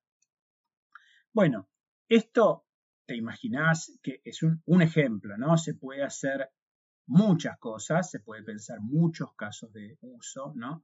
Bueno, 1.33 1.69
esto 2.09 2.65
te 3.05 3.15
imaginas 3.15 3.97
que 4.03 4.21
es 4.25 4.43
un, 4.43 4.81
ejemplo, 4.81 5.37
¿no? 5.37 5.57
Se 5.57 5.75
puede 5.75 6.03
hacer 6.03 6.49
muchas 7.07 7.57
cosas, 7.57 8.11
se 8.11 8.19
puede 8.19 8.43
pensar 8.43 8.81
muchos 8.81 9.33
casos 9.35 9.71
de 9.71 9.97
uso, 10.01 10.51
¿no? 10.55 10.83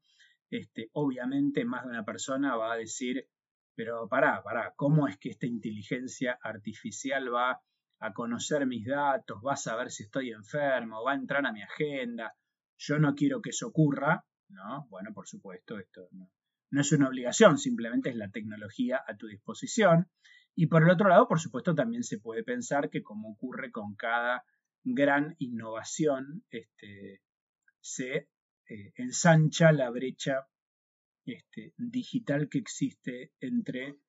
Este, 0.49 0.89
obviamente 0.93 1.65
más 1.65 1.83
de 1.83 1.89
una 1.89 2.05
persona 2.05 2.55
va 2.55 2.71
a 2.71 2.77
decir, 2.77 3.27
pero 3.75 4.07
pará, 4.07 4.41
pará, 4.41 4.73
¿cómo 4.77 5.09
es 5.09 5.17
que 5.17 5.31
esta 5.31 5.47
inteligencia 5.47 6.39
artificial 6.41 7.33
va 7.33 7.61
a 7.99 8.13
conocer 8.13 8.65
mis 8.65 8.85
datos, 8.85 9.41
va 9.45 9.53
a 9.53 9.57
saber 9.57 9.91
si 9.91 10.03
estoy 10.03 10.31
enfermo, 10.31 11.03
va 11.03 11.11
a 11.11 11.15
entrar 11.15 11.45
a 11.45 11.51
mi 11.51 11.61
agenda. 11.61 12.33
Yo 12.77 12.99
no 12.99 13.15
quiero 13.15 13.41
que 13.41 13.49
eso 13.49 13.67
ocurra, 13.67 14.23
¿no? 14.47 14.87
Bueno, 14.89 15.11
por 15.13 15.27
supuesto, 15.27 15.77
esto 15.77 16.07
no 16.69 16.81
es 16.81 16.91
una 16.91 17.07
obligación, 17.07 17.57
simplemente 17.57 18.09
es 18.09 18.15
la 18.15 18.29
tecnología 18.29 19.03
a 19.05 19.15
tu 19.15 19.27
disposición. 19.27 20.09
Y 20.59 20.65
por 20.65 20.81
el 20.81 20.89
otro 20.89 21.07
lado, 21.07 21.27
por 21.27 21.39
supuesto, 21.39 21.75
también 21.75 22.01
se 22.01 22.17
puede 22.17 22.43
pensar 22.43 22.89
que 22.89 23.03
como 23.03 23.29
ocurre 23.29 23.71
con 23.71 23.93
cada 23.93 24.43
gran 24.83 25.35
innovación, 25.37 26.43
este, 26.49 27.21
se 27.79 28.27
eh, 28.67 28.91
ensancha 28.95 29.71
la 29.71 29.91
brecha 29.91 30.47
este, 31.25 31.75
digital 31.77 32.49
que 32.49 32.57
existe 32.57 33.33
entre 33.39 33.99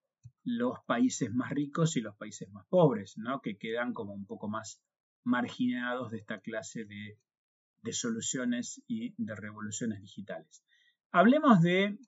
los 0.43 0.79
países 0.87 1.31
más 1.35 1.51
ricos 1.51 1.99
y 1.99 2.01
los 2.01 2.17
países 2.17 2.49
más 2.49 2.65
pobres, 2.69 3.19
¿no? 3.19 3.43
que 3.43 3.59
quedan 3.59 3.93
como 3.93 4.15
un 4.15 4.25
poco 4.25 4.49
más 4.49 4.83
marginados 5.25 6.11
de 6.11 6.17
esta 6.17 6.41
clase 6.41 6.87
de, 6.87 7.19
de 7.83 7.93
soluciones 7.93 8.83
y 8.87 9.15
de 9.19 9.35
revoluciones 9.35 10.01
digitales. 10.01 10.65
Hablemos 11.11 11.61
de 11.61 11.99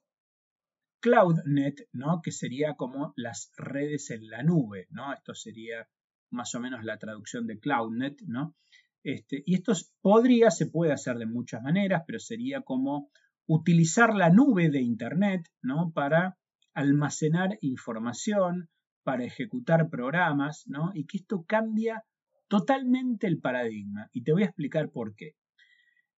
CloudNet, 1.01 1.89
¿no? 1.91 2.21
que 2.21 2.31
sería 2.31 2.75
como 2.75 3.13
las 3.17 3.51
redes 3.57 4.09
en 4.11 4.29
la 4.29 4.43
nube. 4.43 4.87
¿no? 4.91 5.13
Esto 5.13 5.33
sería 5.33 5.87
más 6.29 6.55
o 6.55 6.59
menos 6.59 6.83
la 6.83 6.97
traducción 6.97 7.47
de 7.47 7.59
CloudNet. 7.59 8.21
¿no? 8.27 8.55
Este, 9.03 9.43
y 9.45 9.55
esto 9.55 9.73
podría, 10.01 10.51
se 10.51 10.67
puede 10.67 10.93
hacer 10.93 11.17
de 11.17 11.25
muchas 11.25 11.61
maneras, 11.61 12.03
pero 12.05 12.19
sería 12.19 12.61
como 12.61 13.11
utilizar 13.47 14.15
la 14.15 14.29
nube 14.29 14.69
de 14.69 14.81
Internet 14.81 15.49
¿no? 15.61 15.91
para 15.91 16.37
almacenar 16.73 17.57
información, 17.61 18.69
para 19.03 19.25
ejecutar 19.25 19.89
programas, 19.89 20.63
¿no? 20.67 20.91
y 20.93 21.05
que 21.05 21.17
esto 21.17 21.43
cambia 21.45 22.05
totalmente 22.47 23.27
el 23.27 23.39
paradigma. 23.39 24.09
Y 24.13 24.23
te 24.23 24.31
voy 24.31 24.43
a 24.43 24.47
explicar 24.47 24.89
por 24.91 25.15
qué. 25.15 25.35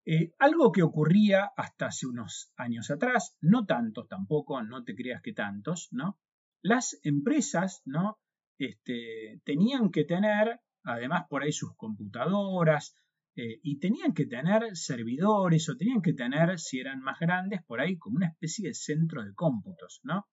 Eh, 0.05 0.33
algo 0.39 0.71
que 0.71 0.83
ocurría 0.83 1.51
hasta 1.55 1.87
hace 1.87 2.07
unos 2.07 2.51
años 2.57 2.91
atrás, 2.91 3.37
no 3.41 3.65
tantos 3.65 4.07
tampoco, 4.07 4.61
no 4.61 4.83
te 4.83 4.95
creas 4.95 5.21
que 5.21 5.33
tantos, 5.33 5.87
¿no? 5.91 6.19
Las 6.61 6.99
empresas, 7.03 7.81
¿no? 7.85 8.19
Este, 8.57 9.41
tenían 9.43 9.91
que 9.91 10.03
tener 10.03 10.59
además 10.83 11.25
por 11.29 11.43
ahí 11.43 11.51
sus 11.51 11.75
computadoras, 11.75 12.97
eh, 13.35 13.59
y 13.63 13.79
tenían 13.79 14.13
que 14.13 14.25
tener 14.25 14.75
servidores 14.75 15.67
o 15.69 15.75
tenían 15.75 16.01
que 16.01 16.13
tener, 16.13 16.59
si 16.59 16.79
eran 16.79 17.01
más 17.01 17.19
grandes, 17.19 17.63
por 17.63 17.81
ahí 17.81 17.97
como 17.97 18.17
una 18.17 18.27
especie 18.27 18.67
de 18.67 18.75
centro 18.75 19.23
de 19.23 19.33
cómputos, 19.33 20.01
¿no? 20.03 20.27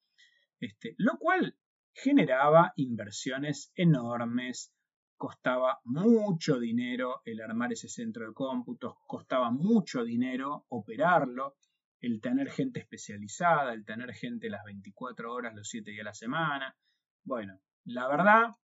Este, 0.59 0.95
lo 0.99 1.17
cual 1.19 1.57
generaba 1.95 2.73
inversiones 2.77 3.73
enormes, 3.75 4.75
costaba 5.21 5.79
mucho 5.85 6.59
dinero 6.59 7.21
el 7.27 7.43
armar 7.43 7.75
ese 7.75 7.91
centro 7.91 8.27
de 8.27 8.33
cómputos, 8.33 8.95
costaba 9.07 9.51
mucho 9.51 10.03
dinero 10.03 10.65
operarlo, 10.71 11.57
el 12.01 12.23
tener 12.23 12.51
gente 12.51 12.81
especializada, 12.81 13.75
el 13.75 13.85
tener 13.85 14.15
gente 14.15 14.49
las 14.49 14.65
24 14.65 15.31
horas, 15.31 15.55
los 15.55 15.69
7 15.69 15.91
días 15.91 16.01
a 16.01 16.05
la 16.05 16.15
semana. 16.15 16.77
Bueno, 17.23 17.61
la 17.85 18.09
verdad, 18.09 18.57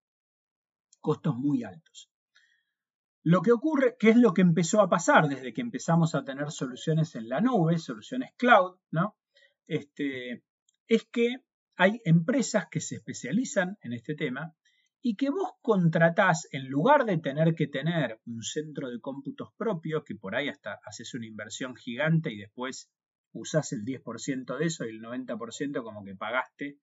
costos 0.98 1.36
muy 1.36 1.62
altos. 1.62 2.10
Lo 3.22 3.42
que 3.42 3.52
ocurre, 3.52 3.96
¿qué 3.98 4.08
es 4.08 4.16
lo 4.16 4.32
que 4.32 4.40
empezó 4.40 4.80
a 4.80 4.88
pasar 4.88 5.28
desde 5.28 5.52
que 5.52 5.60
empezamos 5.60 6.14
a 6.14 6.24
tener 6.24 6.50
soluciones 6.50 7.16
en 7.16 7.28
la 7.28 7.42
nube, 7.42 7.76
soluciones 7.76 8.30
cloud, 8.38 8.78
¿no? 8.90 9.18
Este, 9.66 10.42
es 10.88 11.04
que 11.12 11.44
hay 11.76 12.00
empresas 12.06 12.66
que 12.70 12.80
se 12.80 12.94
especializan 12.94 13.76
en 13.82 13.92
este 13.92 14.14
tema 14.14 14.56
y 15.08 15.14
que 15.14 15.30
vos 15.30 15.52
contratás, 15.62 16.48
en 16.50 16.66
lugar 16.68 17.04
de 17.04 17.18
tener 17.18 17.54
que 17.54 17.68
tener 17.68 18.18
un 18.26 18.42
centro 18.42 18.90
de 18.90 18.98
cómputos 18.98 19.50
propio, 19.56 20.02
que 20.02 20.16
por 20.16 20.34
ahí 20.34 20.48
hasta 20.48 20.80
haces 20.84 21.14
una 21.14 21.28
inversión 21.28 21.76
gigante 21.76 22.32
y 22.32 22.38
después 22.38 22.90
usás 23.30 23.72
el 23.72 23.84
10% 23.84 24.58
de 24.58 24.64
eso 24.64 24.84
y 24.84 24.88
el 24.88 25.00
90% 25.00 25.84
como 25.84 26.02
que 26.02 26.16
pagaste, 26.16 26.80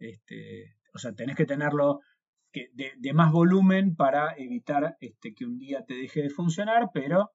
este, 0.00 0.78
o 0.92 0.98
sea, 0.98 1.12
tenés 1.12 1.36
que 1.36 1.46
tenerlo 1.46 2.00
de, 2.52 3.12
más 3.12 3.30
volumen 3.30 3.94
para 3.94 4.34
evitar 4.36 4.96
este, 4.98 5.32
que 5.32 5.44
un 5.44 5.56
día 5.56 5.84
te 5.86 5.94
deje 5.94 6.22
de 6.22 6.30
funcionar, 6.30 6.90
pero 6.92 7.30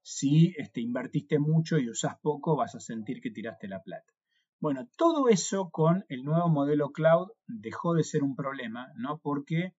si 0.00 0.54
este, 0.58 0.80
invertiste 0.80 1.40
mucho 1.40 1.80
y 1.80 1.90
usas 1.90 2.14
poco, 2.22 2.54
vas 2.54 2.76
a 2.76 2.80
sentir 2.80 3.20
que 3.20 3.32
tiraste 3.32 3.66
la 3.66 3.82
plata. 3.82 4.12
Bueno, 4.62 4.88
todo 4.96 5.28
eso 5.28 5.70
con 5.70 6.04
el 6.08 6.22
nuevo 6.22 6.48
modelo 6.48 6.92
cloud 6.92 7.32
dejó 7.48 7.94
de 7.94 8.04
ser 8.04 8.22
un 8.22 8.36
problema, 8.36 8.92
¿no? 8.94 9.18
Porque 9.18 9.74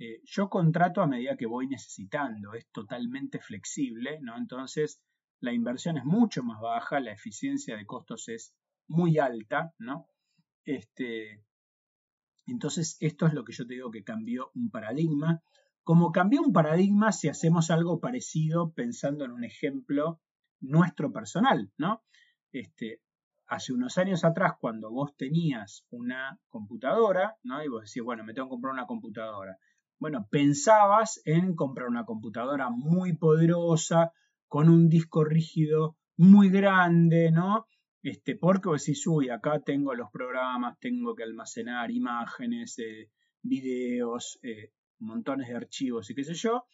eh, 0.00 0.22
yo 0.24 0.50
contrato 0.50 1.02
a 1.02 1.06
medida 1.06 1.36
que 1.36 1.46
voy 1.46 1.68
necesitando, 1.68 2.52
es 2.54 2.68
totalmente 2.72 3.38
flexible, 3.38 4.18
¿no? 4.22 4.36
Entonces, 4.36 5.00
la 5.38 5.52
inversión 5.52 5.98
es 5.98 6.04
mucho 6.04 6.42
más 6.42 6.60
baja, 6.60 6.98
la 6.98 7.12
eficiencia 7.12 7.76
de 7.76 7.86
costos 7.86 8.28
es 8.28 8.52
muy 8.88 9.18
alta, 9.18 9.72
¿no? 9.78 10.08
Este, 10.64 11.44
entonces, 12.44 12.96
esto 12.98 13.28
es 13.28 13.34
lo 13.34 13.44
que 13.44 13.52
yo 13.52 13.68
te 13.68 13.74
digo 13.74 13.92
que 13.92 14.02
cambió 14.02 14.50
un 14.56 14.68
paradigma. 14.68 15.44
Como 15.84 16.10
cambió 16.10 16.42
un 16.42 16.52
paradigma 16.52 17.12
si 17.12 17.28
hacemos 17.28 17.70
algo 17.70 18.00
parecido 18.00 18.72
pensando 18.72 19.24
en 19.24 19.30
un 19.30 19.44
ejemplo 19.44 20.20
nuestro 20.58 21.12
personal, 21.12 21.70
¿no? 21.78 22.02
Este, 22.50 23.03
hace 23.46 23.72
unos 23.72 23.98
años 23.98 24.24
atrás, 24.24 24.54
cuando 24.60 24.90
vos 24.90 25.16
tenías 25.16 25.86
una 25.90 26.38
computadora, 26.48 27.36
¿no? 27.42 27.62
Y 27.62 27.68
vos 27.68 27.82
decías, 27.82 28.04
bueno, 28.04 28.24
me 28.24 28.34
tengo 28.34 28.48
que 28.48 28.52
comprar 28.52 28.72
una 28.72 28.86
computadora. 28.86 29.58
Bueno, 29.98 30.26
pensabas 30.30 31.20
en 31.24 31.54
comprar 31.54 31.88
una 31.88 32.04
computadora 32.04 32.70
muy 32.70 33.16
poderosa, 33.16 34.12
con 34.48 34.68
un 34.68 34.88
disco 34.88 35.24
rígido 35.24 35.96
muy 36.16 36.48
grande, 36.48 37.30
¿no? 37.32 37.66
Este, 38.02 38.36
porque 38.36 38.68
vos 38.68 38.84
decís, 38.84 39.06
uy, 39.06 39.30
acá 39.30 39.60
tengo 39.60 39.94
los 39.94 40.10
programas, 40.10 40.78
tengo 40.78 41.14
que 41.14 41.22
almacenar 41.22 41.90
imágenes, 41.90 42.78
eh, 42.78 43.10
videos, 43.42 44.38
eh, 44.42 44.72
montones 44.98 45.48
de 45.48 45.56
archivos 45.56 46.10
y 46.10 46.14
qué 46.14 46.22
sé 46.22 46.34
yo. 46.34 46.66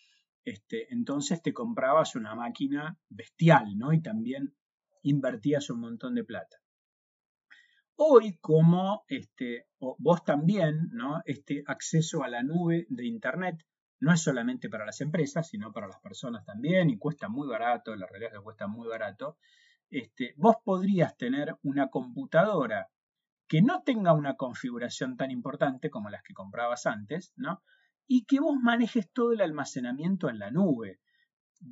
Este, 0.45 0.93
entonces 0.93 1.41
te 1.43 1.53
comprabas 1.53 2.17
una 2.17 2.35
máquina 2.35 2.99
bestial, 3.09 3.79
¿no? 3.79 3.93
Y 3.93 4.03
también 4.03 4.55
invertías 5.03 5.71
un 5.71 5.81
montón 5.81 6.15
de 6.15 6.25
plata. 6.25 6.59
Hoy, 7.97 8.39
como 8.41 9.05
este, 9.09 9.67
vos 9.79 10.25
también, 10.25 10.89
¿no? 10.93 11.21
Este 11.27 11.63
acceso 11.67 12.23
a 12.23 12.29
la 12.29 12.43
nube 12.43 12.87
de 12.89 13.07
Internet 13.07 13.67
no 13.99 14.13
es 14.13 14.23
solamente 14.23 14.71
para 14.71 14.87
las 14.87 15.03
empresas, 15.03 15.49
sino 15.49 15.73
para 15.73 15.87
las 15.87 16.01
personas 16.01 16.45
también, 16.47 16.89
y 16.89 16.99
cuesta 16.99 17.29
muy 17.29 17.47
barato, 17.47 17.95
la 17.95 18.07
realidad 18.07 18.33
es 18.33 18.39
que 18.39 18.45
cuesta 18.45 18.67
muy 18.67 18.89
barato. 18.89 19.37
Este, 19.91 20.33
vos 20.39 20.57
podrías 20.65 21.17
tener 21.17 21.57
una 21.63 21.89
computadora 21.89 22.89
que 23.47 23.61
no 23.61 23.83
tenga 23.83 24.13
una 24.15 24.37
configuración 24.37 25.17
tan 25.17 25.31
importante 25.31 25.91
como 25.91 26.09
las 26.09 26.23
que 26.23 26.33
comprabas 26.33 26.87
antes, 26.87 27.33
¿no? 27.37 27.63
Y 28.07 28.25
que 28.25 28.41
vos 28.41 28.57
manejes 28.57 29.11
todo 29.13 29.33
el 29.33 29.41
almacenamiento 29.41 30.31
en 30.31 30.39
la 30.39 30.51
nube. 30.51 31.01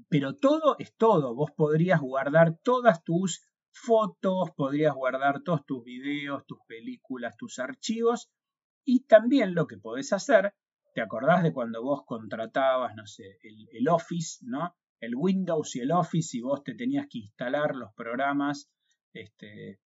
Pero 0.08 0.36
todo 0.36 0.76
es 0.78 0.94
todo. 0.96 1.34
Vos 1.34 1.50
podrías 1.56 2.00
guardar 2.00 2.58
todas 2.62 3.02
tus 3.04 3.42
fotos, 3.70 4.50
podrías 4.56 4.94
guardar 4.94 5.42
todos 5.42 5.64
tus 5.64 5.84
videos, 5.84 6.46
tus 6.46 6.58
películas, 6.66 7.36
tus 7.36 7.58
archivos. 7.58 8.30
Y 8.84 9.04
también 9.04 9.54
lo 9.54 9.66
que 9.66 9.76
podés 9.78 10.12
hacer, 10.12 10.54
¿te 10.94 11.02
acordás 11.02 11.42
de 11.42 11.52
cuando 11.52 11.82
vos 11.82 12.04
contratabas, 12.06 12.94
no 12.94 13.06
sé, 13.06 13.38
el, 13.42 13.68
el 13.72 13.88
Office, 13.88 14.44
¿no? 14.46 14.74
el 15.00 15.14
Windows 15.14 15.76
y 15.76 15.80
el 15.80 15.92
Office 15.92 16.36
y 16.36 16.40
vos 16.40 16.62
te 16.64 16.74
tenías 16.74 17.06
que 17.08 17.18
instalar 17.18 17.74
los 17.74 17.92
programas 17.94 18.70
este, 19.12 19.80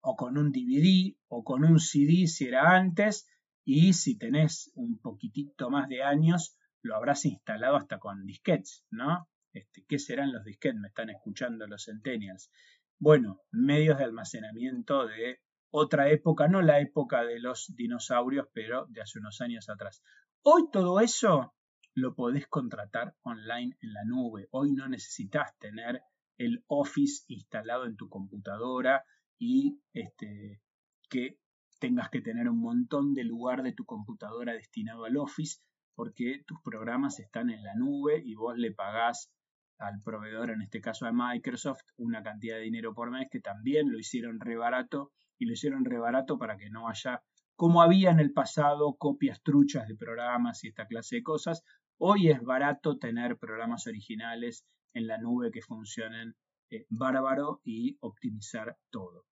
o 0.00 0.16
con 0.16 0.38
un 0.38 0.52
DVD 0.52 1.16
o 1.28 1.44
con 1.44 1.64
un 1.64 1.78
CD 1.78 2.26
si 2.26 2.46
era 2.46 2.76
antes 2.76 3.28
y 3.64 3.92
si 3.92 4.16
tenés 4.18 4.70
un 4.74 4.98
poquitito 4.98 5.70
más 5.70 5.88
de 5.88 6.02
años 6.02 6.56
lo 6.84 6.94
habrás 6.96 7.24
instalado 7.24 7.76
hasta 7.76 7.98
con 7.98 8.26
disquetes, 8.26 8.84
¿no? 8.90 9.28
Este, 9.52 9.84
¿Qué 9.88 9.98
serán 9.98 10.32
los 10.32 10.44
disquetes? 10.44 10.78
Me 10.78 10.88
están 10.88 11.08
escuchando 11.10 11.66
los 11.66 11.84
centennials. 11.84 12.50
Bueno, 12.98 13.40
medios 13.50 13.98
de 13.98 14.04
almacenamiento 14.04 15.06
de 15.06 15.40
otra 15.70 16.10
época, 16.10 16.46
no 16.46 16.60
la 16.60 16.80
época 16.80 17.24
de 17.24 17.40
los 17.40 17.74
dinosaurios, 17.74 18.48
pero 18.52 18.86
de 18.90 19.00
hace 19.00 19.18
unos 19.18 19.40
años 19.40 19.68
atrás. 19.68 20.02
Hoy 20.42 20.68
todo 20.70 21.00
eso 21.00 21.54
lo 21.94 22.14
podés 22.14 22.46
contratar 22.48 23.16
online 23.22 23.76
en 23.80 23.92
la 23.94 24.04
nube. 24.04 24.48
Hoy 24.50 24.72
no 24.72 24.86
necesitas 24.86 25.56
tener 25.58 26.02
el 26.36 26.64
Office 26.66 27.24
instalado 27.28 27.86
en 27.86 27.96
tu 27.96 28.08
computadora 28.10 29.04
y 29.38 29.80
este, 29.94 30.60
que 31.08 31.38
tengas 31.78 32.10
que 32.10 32.20
tener 32.20 32.48
un 32.48 32.60
montón 32.60 33.14
de 33.14 33.24
lugar 33.24 33.62
de 33.62 33.72
tu 33.72 33.86
computadora 33.86 34.52
destinado 34.52 35.06
al 35.06 35.16
Office 35.16 35.60
porque 35.94 36.42
tus 36.46 36.60
programas 36.62 37.20
están 37.20 37.50
en 37.50 37.62
la 37.62 37.74
nube 37.74 38.22
y 38.24 38.34
vos 38.34 38.56
le 38.56 38.72
pagás 38.72 39.30
al 39.78 40.00
proveedor, 40.04 40.50
en 40.50 40.62
este 40.62 40.80
caso 40.80 41.06
a 41.06 41.12
Microsoft, 41.12 41.82
una 41.96 42.22
cantidad 42.22 42.56
de 42.56 42.62
dinero 42.62 42.94
por 42.94 43.10
mes 43.10 43.28
que 43.30 43.40
también 43.40 43.90
lo 43.90 43.98
hicieron 43.98 44.40
re 44.40 44.56
barato 44.56 45.12
y 45.38 45.46
lo 45.46 45.52
hicieron 45.52 45.84
re 45.84 45.98
barato 45.98 46.38
para 46.38 46.56
que 46.56 46.70
no 46.70 46.88
haya, 46.88 47.22
como 47.56 47.82
había 47.82 48.10
en 48.10 48.20
el 48.20 48.32
pasado, 48.32 48.94
copias 48.96 49.42
truchas 49.42 49.88
de 49.88 49.96
programas 49.96 50.62
y 50.62 50.68
esta 50.68 50.86
clase 50.86 51.16
de 51.16 51.22
cosas, 51.22 51.64
Hoy 51.98 52.28
es 52.28 52.42
barato 52.42 52.98
tener 52.98 53.38
programas 53.38 53.86
originales 53.86 54.66
en 54.94 55.06
la 55.06 55.16
nube 55.18 55.52
que 55.52 55.62
funcionen 55.62 56.34
eh, 56.70 56.86
bárbaro 56.88 57.60
y 57.64 57.96
optimizar 58.00 58.76
todo. 58.90 59.26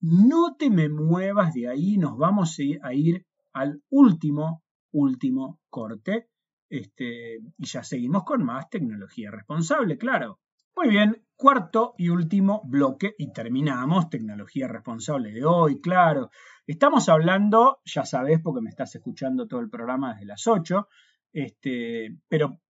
No 0.00 0.54
te 0.56 0.68
me 0.68 0.88
muevas 0.90 1.54
de 1.54 1.68
ahí, 1.68 1.96
nos 1.96 2.18
vamos 2.18 2.58
a 2.82 2.92
ir 2.92 3.26
al 3.54 3.82
último, 3.88 4.61
último 4.92 5.60
corte. 5.68 6.28
Este, 6.68 7.36
y 7.58 7.66
ya 7.66 7.82
seguimos 7.82 8.24
con 8.24 8.42
más 8.44 8.70
tecnología 8.70 9.30
responsable, 9.30 9.98
claro. 9.98 10.40
Muy 10.74 10.88
bien, 10.88 11.22
cuarto 11.36 11.94
y 11.98 12.08
último 12.08 12.62
bloque 12.64 13.14
y 13.18 13.30
terminamos. 13.30 14.08
Tecnología 14.08 14.68
responsable 14.68 15.32
de 15.32 15.44
hoy, 15.44 15.80
claro. 15.82 16.30
Estamos 16.66 17.10
hablando, 17.10 17.80
ya 17.84 18.06
sabes, 18.06 18.40
porque 18.42 18.62
me 18.62 18.70
estás 18.70 18.94
escuchando 18.94 19.46
todo 19.46 19.60
el 19.60 19.68
programa 19.68 20.14
desde 20.14 20.26
las 20.26 20.46
8, 20.46 20.88
este, 21.32 22.16
pero 22.28 22.60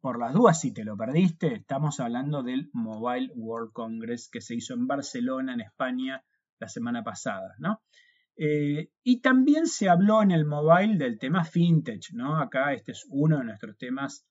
por 0.00 0.18
las 0.18 0.34
dudas, 0.34 0.60
si 0.60 0.72
te 0.72 0.84
lo 0.84 0.96
perdiste, 0.96 1.54
estamos 1.54 1.98
hablando 2.00 2.42
del 2.42 2.68
Mobile 2.72 3.32
World 3.34 3.72
Congress 3.72 4.28
que 4.28 4.40
se 4.40 4.54
hizo 4.54 4.74
en 4.74 4.86
Barcelona, 4.86 5.54
en 5.54 5.62
España, 5.62 6.22
la 6.58 6.68
semana 6.68 7.02
pasada, 7.02 7.54
¿no? 7.58 7.82
Eh, 8.36 8.90
y 9.02 9.20
también 9.20 9.66
se 9.66 9.88
habló 9.88 10.22
en 10.22 10.30
el 10.30 10.44
mobile 10.44 10.98
del 10.98 11.18
tema 11.18 11.44
fintech, 11.44 12.12
¿no? 12.12 12.38
Acá 12.40 12.74
este 12.74 12.92
es 12.92 13.06
uno 13.08 13.38
de 13.38 13.44
nuestros 13.44 13.78
temas 13.78 14.26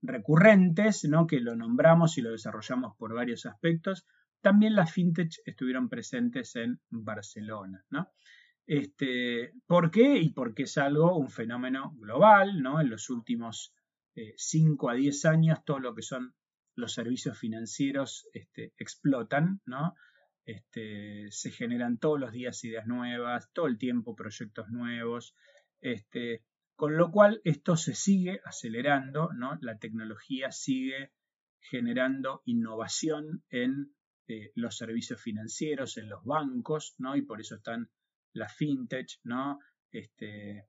recurrentes, 0.00 1.04
¿no? 1.04 1.26
Que 1.26 1.40
lo 1.40 1.56
nombramos 1.56 2.18
y 2.18 2.22
lo 2.22 2.30
desarrollamos 2.30 2.96
por 2.96 3.14
varios 3.14 3.46
aspectos. 3.46 4.06
También 4.40 4.76
las 4.76 4.92
fintech 4.92 5.32
estuvieron 5.44 5.88
presentes 5.88 6.54
en 6.54 6.80
Barcelona, 6.90 7.84
¿no? 7.90 8.08
Este, 8.64 9.54
¿Por 9.66 9.90
qué? 9.90 10.18
Y 10.18 10.30
porque 10.30 10.64
es 10.64 10.78
algo, 10.78 11.16
un 11.16 11.30
fenómeno 11.30 11.94
global, 11.98 12.62
¿no? 12.62 12.80
En 12.80 12.90
los 12.90 13.10
últimos 13.10 13.74
5 14.36 14.90
eh, 14.90 14.92
a 14.92 14.96
10 14.96 15.24
años, 15.24 15.64
todo 15.64 15.80
lo 15.80 15.94
que 15.94 16.02
son 16.02 16.34
los 16.76 16.92
servicios 16.92 17.36
financieros 17.36 18.28
este, 18.32 18.74
explotan, 18.76 19.60
¿no? 19.66 19.94
Este, 20.48 21.30
se 21.30 21.50
generan 21.50 21.98
todos 21.98 22.18
los 22.18 22.32
días 22.32 22.64
ideas 22.64 22.86
nuevas, 22.86 23.50
todo 23.52 23.66
el 23.66 23.76
tiempo 23.76 24.16
proyectos 24.16 24.70
nuevos, 24.70 25.34
este, 25.82 26.42
con 26.74 26.96
lo 26.96 27.10
cual 27.10 27.42
esto 27.44 27.76
se 27.76 27.94
sigue 27.94 28.40
acelerando. 28.46 29.28
La 29.60 29.78
tecnología 29.78 30.50
sigue 30.50 31.12
generando 31.60 32.40
innovación 32.46 33.44
en 33.50 33.94
eh, 34.26 34.52
los 34.54 34.74
servicios 34.74 35.20
financieros, 35.20 35.98
en 35.98 36.08
los 36.08 36.24
bancos. 36.24 36.96
Y 37.14 37.22
por 37.22 37.42
eso 37.42 37.56
están 37.56 37.90
las 38.32 38.56
fintech. 38.56 39.20
Este, 39.92 40.66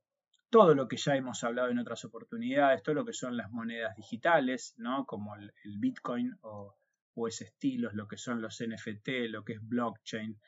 todo 0.50 0.76
lo 0.76 0.90
que 0.90 0.98
ya 0.98 1.16
hemos 1.16 1.42
hablado 1.46 1.70
en 1.70 1.80
otras 1.80 2.04
oportunidades, 2.04 2.84
todo 2.84 2.96
lo 2.96 3.06
que 3.06 3.14
son 3.14 3.38
las 3.38 3.50
monedas 3.50 3.96
digitales. 3.96 4.76
Como 5.08 5.38
el 5.38 5.80
Bitcoin 5.80 6.38
o, 6.42 6.79
o 7.20 7.28
ese 7.28 7.46
estilo, 7.46 7.90
lo 7.94 8.08
que 8.08 8.18
son 8.18 8.42
los 8.42 8.62
NFT, 8.62 9.30
lo 9.30 9.44
que 9.44 9.54
es 9.54 9.68
blockchain. 9.68 10.40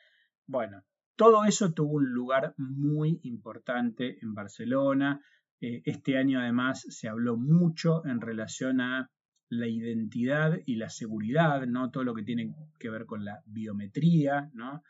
Bueno, 0.46 0.84
todo 1.16 1.44
eso 1.44 1.72
tuvo 1.72 1.94
un 1.94 2.12
lugar 2.12 2.54
muy 2.56 3.20
importante 3.22 4.18
en 4.22 4.34
Barcelona. 4.34 5.20
Eh, 5.60 5.82
este 5.84 6.16
año 6.18 6.40
además 6.40 6.84
se 6.88 7.08
habló 7.08 7.36
mucho 7.36 8.04
en 8.06 8.20
relación 8.20 8.80
a 8.80 9.10
la 9.48 9.68
identidad 9.68 10.58
y 10.64 10.76
la 10.76 10.88
seguridad, 10.88 11.66
¿no? 11.66 11.90
Todo 11.90 12.04
lo 12.04 12.14
que 12.14 12.22
tiene 12.22 12.54
que 12.78 12.88
ver 12.88 13.04
con 13.04 13.24
la 13.24 13.42
biometría, 13.44 14.50
¿no? 14.54 14.82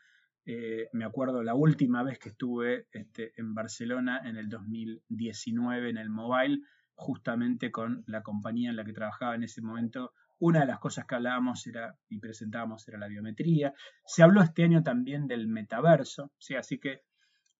Eh, 0.45 0.87
me 0.93 1.05
acuerdo 1.05 1.43
la 1.43 1.53
última 1.53 2.03
vez 2.03 2.19
que 2.19 2.29
estuve 2.29 2.87
este, 2.91 3.33
en 3.37 3.53
Barcelona 3.53 4.21
en 4.23 4.37
el 4.37 4.49
2019 4.49 5.89
en 5.89 5.97
el 5.97 6.09
mobile, 6.09 6.61
justamente 6.95 7.71
con 7.71 8.03
la 8.07 8.23
compañía 8.23 8.69
en 8.69 8.75
la 8.75 8.85
que 8.85 8.93
trabajaba 8.93 9.35
en 9.35 9.43
ese 9.43 9.61
momento, 9.61 10.13
una 10.39 10.61
de 10.61 10.65
las 10.65 10.79
cosas 10.79 11.05
que 11.05 11.15
hablábamos 11.15 11.65
era, 11.67 11.97
y 12.09 12.19
presentábamos 12.19 12.87
era 12.87 12.97
la 12.97 13.07
biometría. 13.07 13.73
Se 14.05 14.23
habló 14.23 14.41
este 14.41 14.63
año 14.63 14.83
también 14.83 15.27
del 15.27 15.47
metaverso, 15.47 16.31
¿sí? 16.37 16.55
así 16.55 16.79
que 16.79 17.01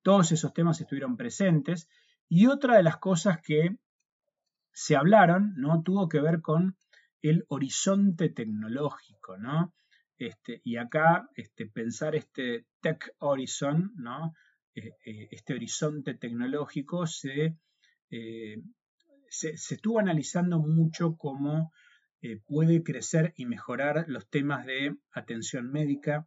todos 0.02 0.32
esos 0.32 0.54
temas 0.54 0.80
estuvieron 0.82 1.18
presentes. 1.18 1.88
Y 2.28 2.48
otra 2.48 2.78
de 2.78 2.84
las 2.84 2.98
cosas 2.98 3.40
que 3.42 3.78
se 4.72 4.96
hablaron, 4.96 5.54
¿no? 5.56 5.82
Tuvo 5.84 6.10
que 6.10 6.20
ver 6.20 6.42
con 6.42 6.78
el 7.22 7.46
horizonte 7.48 8.30
tecnológico, 8.30 9.38
¿no? 9.38 9.74
Este, 10.18 10.62
y 10.64 10.78
acá 10.78 11.30
este, 11.36 11.68
pensar 11.68 12.16
este 12.16 12.66
Tech 12.82 13.16
Horizon, 13.20 13.94
¿no? 13.96 14.34
Eh, 14.76 14.94
eh, 15.06 15.28
este 15.32 15.54
horizonte 15.54 16.16
tecnológico 16.16 17.06
se, 17.06 17.58
eh, 18.10 18.62
se, 19.30 19.58
se, 19.58 19.76
estuvo 19.76 20.00
analizando 20.00 20.60
mucho 20.60 21.16
como 21.16 21.72
eh, 22.26 22.40
puede 22.48 22.84
crecer 22.84 23.34
y 23.36 23.46
mejorar 23.46 24.06
los 24.08 24.30
temas 24.30 24.66
de 24.66 24.96
atención 25.12 25.70
médica, 25.70 26.26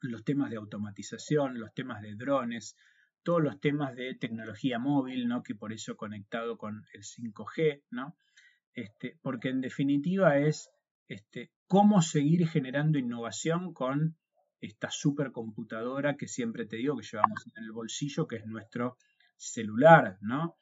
los 0.00 0.22
temas 0.22 0.50
de 0.50 0.56
automatización, 0.56 1.58
los 1.58 1.74
temas 1.74 2.00
de 2.00 2.14
drones, 2.14 2.76
todos 3.24 3.42
los 3.42 3.58
temas 3.58 3.96
de 3.96 4.14
tecnología 4.14 4.78
móvil, 4.78 5.26
¿no? 5.26 5.42
que 5.42 5.56
por 5.56 5.72
eso 5.72 5.96
conectado 5.96 6.56
con 6.56 6.84
el 6.92 7.02
5G, 7.02 7.82
¿no? 7.90 8.16
Este, 8.72 9.18
porque 9.20 9.48
en 9.48 9.62
definitiva 9.62 10.38
es 10.38 10.70
este, 11.08 11.50
cómo 11.66 12.00
seguir 12.00 12.46
generando 12.46 13.00
innovación 13.00 13.74
con 13.74 14.16
esta 14.60 14.92
supercomputadora 14.92 16.16
que 16.16 16.28
siempre 16.28 16.66
te 16.66 16.76
digo 16.76 16.96
que 16.96 17.04
llevamos 17.04 17.44
en 17.48 17.64
el 17.64 17.72
bolsillo, 17.72 18.28
que 18.28 18.36
es 18.36 18.46
nuestro 18.46 18.96
celular, 19.36 20.18
¿no? 20.20 20.56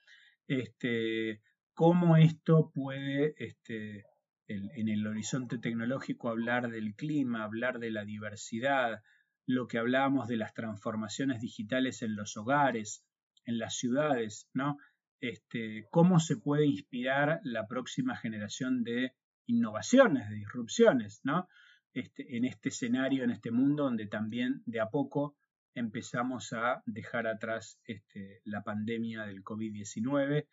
Este, 0.47 1.43
cómo 1.77 2.17
esto 2.17 2.73
puede 2.75 3.35
este, 3.37 4.07
en 4.49 4.89
el 4.89 5.07
horizonte 5.07 5.59
tecnológico 5.59 6.31
hablar 6.31 6.71
del 6.71 6.95
clima, 6.95 7.45
hablar 7.45 7.79
de 7.79 7.91
la 7.91 8.07
diversidad, 8.07 9.03
lo 9.47 9.69
que 9.69 9.77
hablábamos 9.77 10.27
de 10.27 10.39
las 10.39 10.55
transformaciones 10.55 11.43
digitales 11.43 12.01
en 12.01 12.17
los 12.17 12.39
hogares, 12.39 13.05
en 13.45 13.59
las 13.59 13.77
ciudades, 13.77 14.49
¿no? 14.55 14.79
Este, 15.21 15.87
cómo 15.91 16.19
se 16.19 16.39
puede 16.39 16.65
inspirar 16.65 17.41
la 17.43 17.67
próxima 17.69 18.17
generación 18.17 18.83
de 18.83 19.13
innovaciones, 19.45 20.31
de 20.31 20.37
disrupciones, 20.37 21.21
¿no? 21.25 21.47
Este, 21.93 22.39
en 22.39 22.47
este 22.47 22.71
escenario, 22.71 23.23
en 23.23 23.33
este 23.33 23.51
mundo 23.51 23.85
donde 23.85 24.07
también 24.07 24.63
de 24.65 24.81
a 24.81 24.89
poco 24.89 25.37
empezamos 25.75 26.55
a 26.55 26.83
dejar 26.87 27.27
atrás 27.27 27.79
este, 27.85 28.41
la 28.45 28.63
pandemia 28.63 29.27
del 29.27 29.45
COVID-19, 29.45 30.47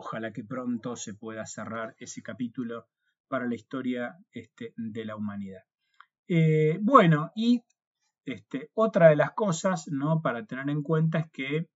Ojalá 0.00 0.32
que 0.32 0.44
pronto 0.44 0.94
se 0.94 1.14
pueda 1.14 1.44
cerrar 1.44 1.96
ese 1.98 2.22
capítulo 2.22 2.86
para 3.26 3.46
la 3.46 3.56
historia 3.56 4.16
este, 4.30 4.72
de 4.76 5.04
la 5.04 5.16
humanidad. 5.16 5.64
Eh, 6.28 6.78
bueno, 6.80 7.32
y 7.34 7.64
este, 8.24 8.70
otra 8.74 9.08
de 9.08 9.16
las 9.16 9.32
cosas 9.32 9.88
¿no? 9.88 10.22
para 10.22 10.46
tener 10.46 10.70
en 10.70 10.84
cuenta 10.84 11.18
es 11.18 11.30
que 11.32 11.68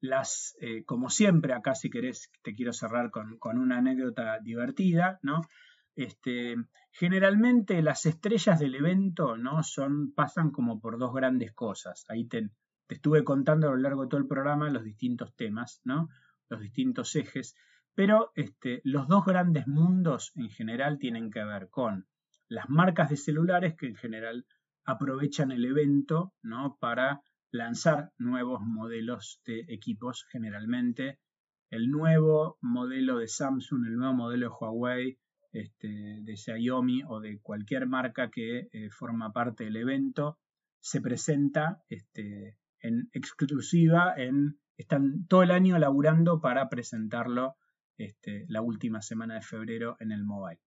las, 0.00 0.56
eh, 0.62 0.84
como 0.84 1.10
siempre, 1.10 1.52
acá 1.52 1.74
si 1.74 1.90
querés, 1.90 2.30
te 2.42 2.54
quiero 2.54 2.72
cerrar 2.72 3.10
con, 3.10 3.38
una 3.58 3.76
anécdota 3.76 4.38
divertida, 4.40 5.18
¿no? 5.20 5.42
Este, 5.96 6.56
generalmente 6.90 7.82
las 7.82 8.06
estrellas 8.06 8.58
del 8.58 8.76
evento 8.76 9.36
¿no? 9.36 9.62
Son, 9.62 10.14
pasan 10.14 10.50
como 10.52 10.80
por 10.80 10.96
dos 10.96 11.12
grandes 11.12 11.52
cosas. 11.52 12.06
Ahí 12.08 12.24
te, 12.24 12.48
te, 12.86 12.94
estuve 12.94 13.24
contando 13.24 13.68
a 13.68 13.72
lo 13.72 13.76
largo 13.76 14.04
de 14.04 14.08
todo 14.08 14.20
el 14.20 14.26
programa 14.26 14.70
los 14.70 14.84
distintos 14.84 15.34
temas, 15.36 15.82
¿no? 15.84 16.08
Los 16.54 16.62
distintos 16.62 17.14
ejes, 17.16 17.54
pero 17.94 18.32
este, 18.34 18.80
los 18.84 19.08
dos 19.08 19.24
grandes 19.24 19.66
mundos 19.66 20.32
en 20.36 20.50
general 20.50 20.98
tienen 20.98 21.30
que 21.30 21.44
ver 21.44 21.68
con 21.68 22.06
las 22.48 22.68
marcas 22.68 23.10
de 23.10 23.16
celulares 23.16 23.74
que 23.76 23.86
en 23.86 23.96
general 23.96 24.46
aprovechan 24.84 25.50
el 25.52 25.64
evento 25.64 26.32
¿no? 26.42 26.76
para 26.80 27.22
lanzar 27.50 28.12
nuevos 28.18 28.60
modelos 28.60 29.40
de 29.46 29.64
equipos 29.68 30.26
generalmente. 30.30 31.18
El 31.70 31.90
nuevo 31.90 32.58
modelo 32.60 33.18
de 33.18 33.28
Samsung, 33.28 33.86
el 33.86 33.96
nuevo 33.96 34.14
modelo 34.14 34.46
de 34.46 34.54
Huawei, 34.60 35.18
este, 35.52 36.20
de 36.22 36.36
Xiaomi 36.36 37.02
o 37.06 37.20
de 37.20 37.40
cualquier 37.40 37.86
marca 37.86 38.30
que 38.30 38.68
eh, 38.72 38.90
forma 38.90 39.32
parte 39.32 39.64
del 39.64 39.76
evento, 39.76 40.38
se 40.80 41.00
presenta 41.00 41.82
este, 41.88 42.58
en 42.80 43.08
exclusiva 43.12 44.14
en 44.16 44.58
están 44.76 45.26
todo 45.26 45.42
el 45.42 45.50
año 45.50 45.78
laburando 45.78 46.40
para 46.40 46.68
presentarlo 46.68 47.56
este, 47.96 48.44
la 48.48 48.60
última 48.60 49.02
semana 49.02 49.34
de 49.34 49.42
febrero 49.42 49.96
en 50.00 50.12
el 50.12 50.24
mobile. 50.24 50.60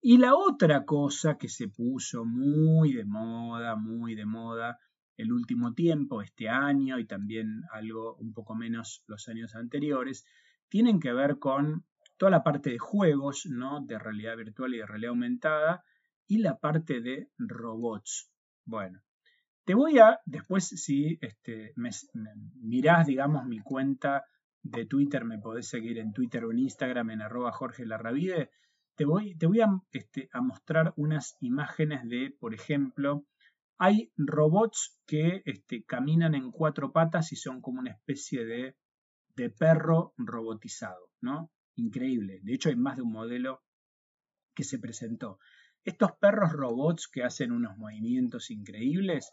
Y 0.00 0.18
la 0.18 0.34
otra 0.34 0.84
cosa 0.84 1.38
que 1.38 1.48
se 1.48 1.68
puso 1.68 2.24
muy 2.24 2.92
de 2.92 3.04
moda, 3.04 3.76
muy 3.76 4.14
de 4.14 4.26
moda 4.26 4.78
el 5.16 5.32
último 5.32 5.74
tiempo, 5.74 6.22
este 6.22 6.48
año 6.48 6.98
y 6.98 7.06
también 7.06 7.62
algo 7.72 8.14
un 8.16 8.32
poco 8.32 8.54
menos 8.54 9.02
los 9.08 9.28
años 9.28 9.56
anteriores, 9.56 10.24
tienen 10.68 11.00
que 11.00 11.12
ver 11.12 11.38
con 11.40 11.84
toda 12.16 12.30
la 12.30 12.44
parte 12.44 12.70
de 12.70 12.78
juegos, 12.78 13.46
¿no? 13.46 13.80
De 13.80 13.98
realidad 13.98 14.36
virtual 14.36 14.74
y 14.74 14.78
de 14.78 14.86
realidad 14.86 15.10
aumentada 15.10 15.84
y 16.28 16.38
la 16.38 16.58
parte 16.58 17.00
de 17.00 17.30
robots. 17.38 18.30
Bueno, 18.64 19.00
te 19.68 19.74
voy 19.74 19.98
a, 19.98 20.18
después 20.24 20.66
si 20.66 21.18
este, 21.20 21.74
mirás, 22.54 23.06
digamos, 23.06 23.44
mi 23.44 23.58
cuenta 23.58 24.24
de 24.62 24.86
Twitter, 24.86 25.26
me 25.26 25.38
podés 25.38 25.68
seguir 25.68 25.98
en 25.98 26.14
Twitter 26.14 26.42
o 26.46 26.52
en 26.52 26.60
Instagram 26.60 27.10
en 27.10 27.20
arroba 27.20 27.52
Jorge 27.52 27.84
Larravide, 27.84 28.48
te 28.96 29.04
voy, 29.04 29.36
te 29.36 29.46
voy 29.46 29.60
a, 29.60 29.68
este, 29.92 30.30
a, 30.32 30.40
mostrar 30.40 30.94
unas 30.96 31.36
imágenes 31.40 32.08
de, 32.08 32.34
por 32.40 32.54
ejemplo, 32.54 33.26
hay 33.76 34.10
robots 34.16 34.98
que 35.06 35.42
este, 35.44 35.84
caminan 35.84 36.34
en 36.34 36.50
cuatro 36.50 36.90
patas 36.90 37.30
y 37.32 37.36
son 37.36 37.60
como 37.60 37.80
una 37.80 37.90
especie 37.90 38.46
de, 38.46 38.74
de 39.36 39.50
perro 39.50 40.14
robotizado, 40.16 41.10
¿no? 41.20 41.50
Increíble. 41.74 42.40
De 42.42 42.54
hecho, 42.54 42.70
hay 42.70 42.76
más 42.76 42.96
de 42.96 43.02
un 43.02 43.12
modelo 43.12 43.60
que 44.54 44.64
se 44.64 44.78
presentó. 44.78 45.38
Estos 45.84 46.12
perros 46.20 46.52
robots 46.52 47.06
que 47.06 47.22
hacen 47.22 47.52
unos 47.52 47.76
movimientos 47.76 48.50
increíbles, 48.50 49.30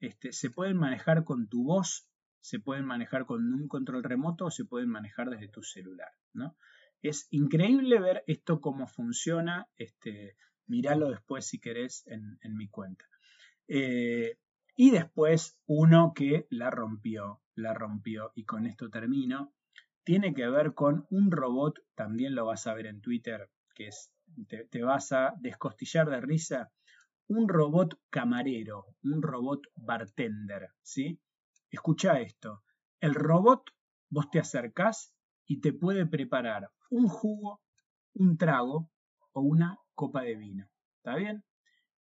este, 0.00 0.32
se 0.32 0.50
pueden 0.50 0.76
manejar 0.76 1.24
con 1.24 1.48
tu 1.48 1.64
voz, 1.64 2.08
se 2.40 2.60
pueden 2.60 2.84
manejar 2.84 3.26
con 3.26 3.52
un 3.52 3.68
control 3.68 4.04
remoto 4.04 4.46
o 4.46 4.50
se 4.50 4.64
pueden 4.64 4.88
manejar 4.88 5.30
desde 5.30 5.48
tu 5.48 5.62
celular. 5.62 6.12
¿no? 6.32 6.56
Es 7.02 7.26
increíble 7.30 8.00
ver 8.00 8.24
esto 8.26 8.60
cómo 8.60 8.86
funciona. 8.86 9.68
Este, 9.76 10.36
míralo 10.66 11.10
después 11.10 11.46
si 11.46 11.58
querés 11.58 12.06
en, 12.06 12.38
mi 12.56 12.68
cuenta. 12.68 13.04
Eh, 13.66 14.38
y 14.76 14.90
después 14.90 15.58
uno 15.66 16.12
que 16.14 16.46
la 16.50 16.70
rompió, 16.70 17.42
la 17.54 17.74
rompió 17.74 18.32
y 18.34 18.44
con 18.44 18.66
esto 18.66 18.90
termino. 18.90 19.52
Tiene 20.04 20.32
que 20.32 20.48
ver 20.48 20.74
con 20.74 21.06
un 21.10 21.30
robot, 21.30 21.80
también 21.94 22.34
lo 22.34 22.46
vas 22.46 22.66
a 22.66 22.74
ver 22.74 22.86
en 22.86 23.00
Twitter, 23.00 23.50
que 23.74 23.88
es, 23.88 24.10
te, 24.48 24.64
te 24.64 24.82
vas 24.82 25.12
a 25.12 25.34
descostillar 25.38 26.08
de 26.08 26.20
risa. 26.20 26.72
Un 27.28 27.46
robot 27.46 28.00
camarero, 28.08 28.86
un 29.02 29.20
robot 29.22 29.60
bartender, 29.76 30.70
¿sí? 30.82 31.20
Escucha 31.70 32.20
esto. 32.20 32.62
El 33.00 33.14
robot, 33.14 33.70
vos 34.08 34.30
te 34.30 34.38
acercás 34.38 35.14
y 35.44 35.60
te 35.60 35.74
puede 35.74 36.06
preparar 36.06 36.70
un 36.88 37.06
jugo, 37.06 37.60
un 38.14 38.38
trago 38.38 38.90
o 39.32 39.42
una 39.42 39.78
copa 39.94 40.22
de 40.22 40.36
vino. 40.36 40.68
¿Está 40.96 41.16
bien? 41.16 41.44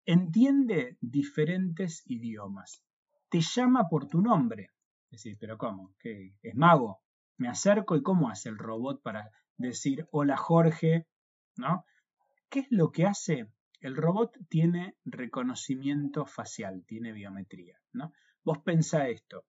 Entiende 0.05 0.97
diferentes 0.99 2.03
idiomas. 2.05 2.83
Te 3.29 3.39
llama 3.39 3.87
por 3.89 4.07
tu 4.07 4.21
nombre. 4.21 4.71
Decir, 5.09 5.37
pero 5.39 5.57
¿cómo? 5.57 5.95
¿Qué? 5.99 6.35
¿Es 6.41 6.55
mago? 6.55 7.01
Me 7.37 7.47
acerco 7.47 7.95
y 7.95 8.03
¿cómo 8.03 8.29
hace 8.29 8.49
el 8.49 8.57
robot 8.57 9.01
para 9.01 9.31
decir 9.55 10.05
hola 10.11 10.35
Jorge? 10.35 11.07
¿No? 11.55 11.85
¿Qué 12.49 12.59
es 12.59 12.67
lo 12.71 12.91
que 12.91 13.05
hace? 13.05 13.49
El 13.83 13.97
robot 13.97 14.37
tiene 14.47 14.95
reconocimiento 15.03 16.25
facial, 16.25 16.85
tiene 16.87 17.11
biometría. 17.11 17.77
¿no? 17.91 18.13
Vos 18.41 18.59
pensá 18.59 19.09
esto. 19.09 19.43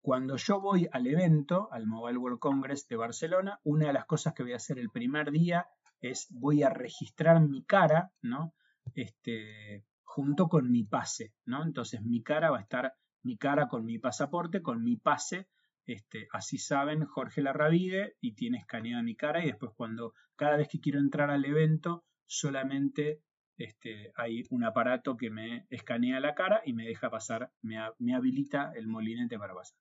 Cuando 0.00 0.36
yo 0.36 0.60
voy 0.60 0.88
al 0.92 1.08
evento, 1.08 1.68
al 1.72 1.88
Mobile 1.88 2.18
World 2.18 2.38
Congress 2.38 2.86
de 2.86 2.94
Barcelona, 2.94 3.58
una 3.64 3.88
de 3.88 3.94
las 3.94 4.06
cosas 4.06 4.32
que 4.32 4.44
voy 4.44 4.52
a 4.52 4.62
hacer 4.62 4.78
el 4.78 4.90
primer 4.90 5.32
día 5.32 5.66
es 6.00 6.28
voy 6.30 6.62
a 6.62 6.70
registrar 6.70 7.40
mi 7.40 7.64
cara, 7.64 8.12
¿no? 8.22 8.54
Este, 8.94 9.84
junto 10.04 10.46
con 10.46 10.70
mi 10.70 10.84
pase, 10.84 11.34
¿no? 11.46 11.64
Entonces 11.64 12.02
mi 12.02 12.22
cara 12.22 12.52
va 12.52 12.58
a 12.58 12.62
estar, 12.62 12.94
mi 13.24 13.36
cara 13.36 13.66
con 13.66 13.84
mi 13.84 13.98
pasaporte, 13.98 14.62
con 14.62 14.84
mi 14.84 14.96
pase, 14.96 15.48
este, 15.84 16.28
así 16.32 16.58
saben, 16.58 17.04
Jorge 17.06 17.42
Larravide, 17.42 18.14
y 18.20 18.36
tiene 18.36 18.58
escaneada 18.58 19.02
mi 19.02 19.16
cara, 19.16 19.42
y 19.42 19.46
después 19.46 19.72
cuando, 19.74 20.14
cada 20.36 20.56
vez 20.56 20.68
que 20.68 20.78
quiero 20.78 21.00
entrar 21.00 21.30
al 21.30 21.44
evento, 21.44 22.04
solamente 22.26 23.22
este, 23.58 24.12
hay 24.16 24.44
un 24.50 24.64
aparato 24.64 25.16
que 25.16 25.30
me 25.30 25.66
escanea 25.70 26.20
la 26.20 26.34
cara 26.34 26.62
y 26.64 26.74
me 26.74 26.86
deja 26.86 27.10
pasar, 27.10 27.52
me, 27.62 27.78
habilita 28.14 28.72
el 28.74 28.86
molinete 28.86 29.38
para 29.38 29.54
pasar. 29.54 29.78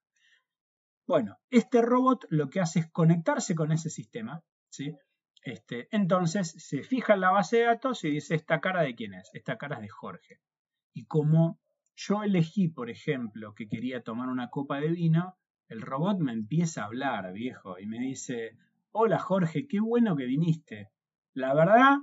Bueno, 1.07 1.37
este 1.49 1.81
robot 1.81 2.25
lo 2.29 2.49
que 2.49 2.61
hace 2.61 2.79
es 2.79 2.91
conectarse 2.91 3.53
con 3.53 3.71
ese 3.71 3.89
sistema, 3.89 4.43
¿sí? 4.69 4.95
Este, 5.43 5.87
entonces 5.91 6.55
se 6.57 6.81
fija 6.81 7.13
en 7.13 7.21
la 7.21 7.31
base 7.31 7.57
de 7.57 7.65
datos 7.65 8.03
y 8.03 8.09
dice, 8.09 8.33
¿esta 8.33 8.61
cara 8.61 8.81
de 8.81 8.95
quién 8.95 9.13
es? 9.13 9.29
Esta 9.33 9.57
cara 9.57 9.75
es 9.75 9.81
de 9.83 9.89
Jorge. 9.89 10.39
Y 10.93 11.05
como 11.05 11.59
yo 11.95 12.23
elegí, 12.23 12.69
por 12.69 12.89
ejemplo, 12.89 13.53
que 13.53 13.67
quería 13.67 14.01
tomar 14.01 14.29
una 14.29 14.49
copa 14.49 14.79
de 14.79 14.87
vino, 14.87 15.37
el 15.67 15.81
robot 15.81 16.19
me 16.19 16.31
empieza 16.31 16.81
a 16.81 16.85
hablar, 16.85 17.31
viejo, 17.33 17.77
y 17.79 17.85
me 17.85 17.99
dice, 17.99 18.57
hola 18.91 19.19
Jorge, 19.19 19.67
qué 19.67 19.79
bueno 19.79 20.15
que 20.15 20.25
viniste. 20.25 20.89
La 21.33 21.53
verdad, 21.53 21.97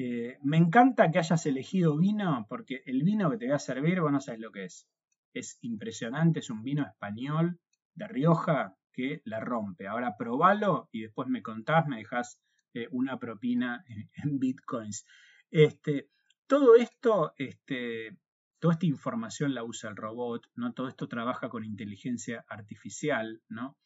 eh, 0.00 0.38
me 0.42 0.58
encanta 0.58 1.10
que 1.10 1.18
hayas 1.18 1.44
elegido 1.46 1.96
vino, 1.96 2.46
porque 2.48 2.84
el 2.86 3.02
vino 3.02 3.28
que 3.30 3.36
te 3.36 3.46
voy 3.46 3.54
a 3.56 3.58
servir, 3.58 4.00
vos 4.00 4.12
no 4.12 4.20
sabes 4.20 4.40
lo 4.40 4.52
que 4.52 4.66
es. 4.66 4.86
Es 5.34 5.58
impresionante, 5.60 6.38
es 6.38 6.50
un 6.50 6.62
vino 6.62 6.86
español 6.86 7.58
de 7.96 8.06
Rioja 8.06 8.76
que 8.92 9.22
la 9.24 9.40
rompe. 9.40 9.88
Ahora 9.88 10.16
probalo 10.16 10.88
y 10.92 11.02
después 11.02 11.26
me 11.26 11.42
contás, 11.42 11.88
me 11.88 11.96
dejas 11.96 12.38
eh, 12.74 12.86
una 12.92 13.18
propina 13.18 13.84
en, 14.22 14.38
bitcoins. 14.38 15.04
Este, 15.50 16.08
todo 16.46 16.76
esto, 16.76 17.34
este, 17.36 18.16
toda 18.60 18.74
esta 18.74 18.86
información 18.86 19.52
la 19.52 19.64
usa 19.64 19.90
el 19.90 19.96
robot, 19.96 20.46
¿no? 20.54 20.74
Todo 20.74 20.86
esto 20.86 21.08
trabaja 21.08 21.48
con 21.48 21.64
inteligencia 21.64 22.44
artificial, 22.48 23.42
¿no? 23.48 23.76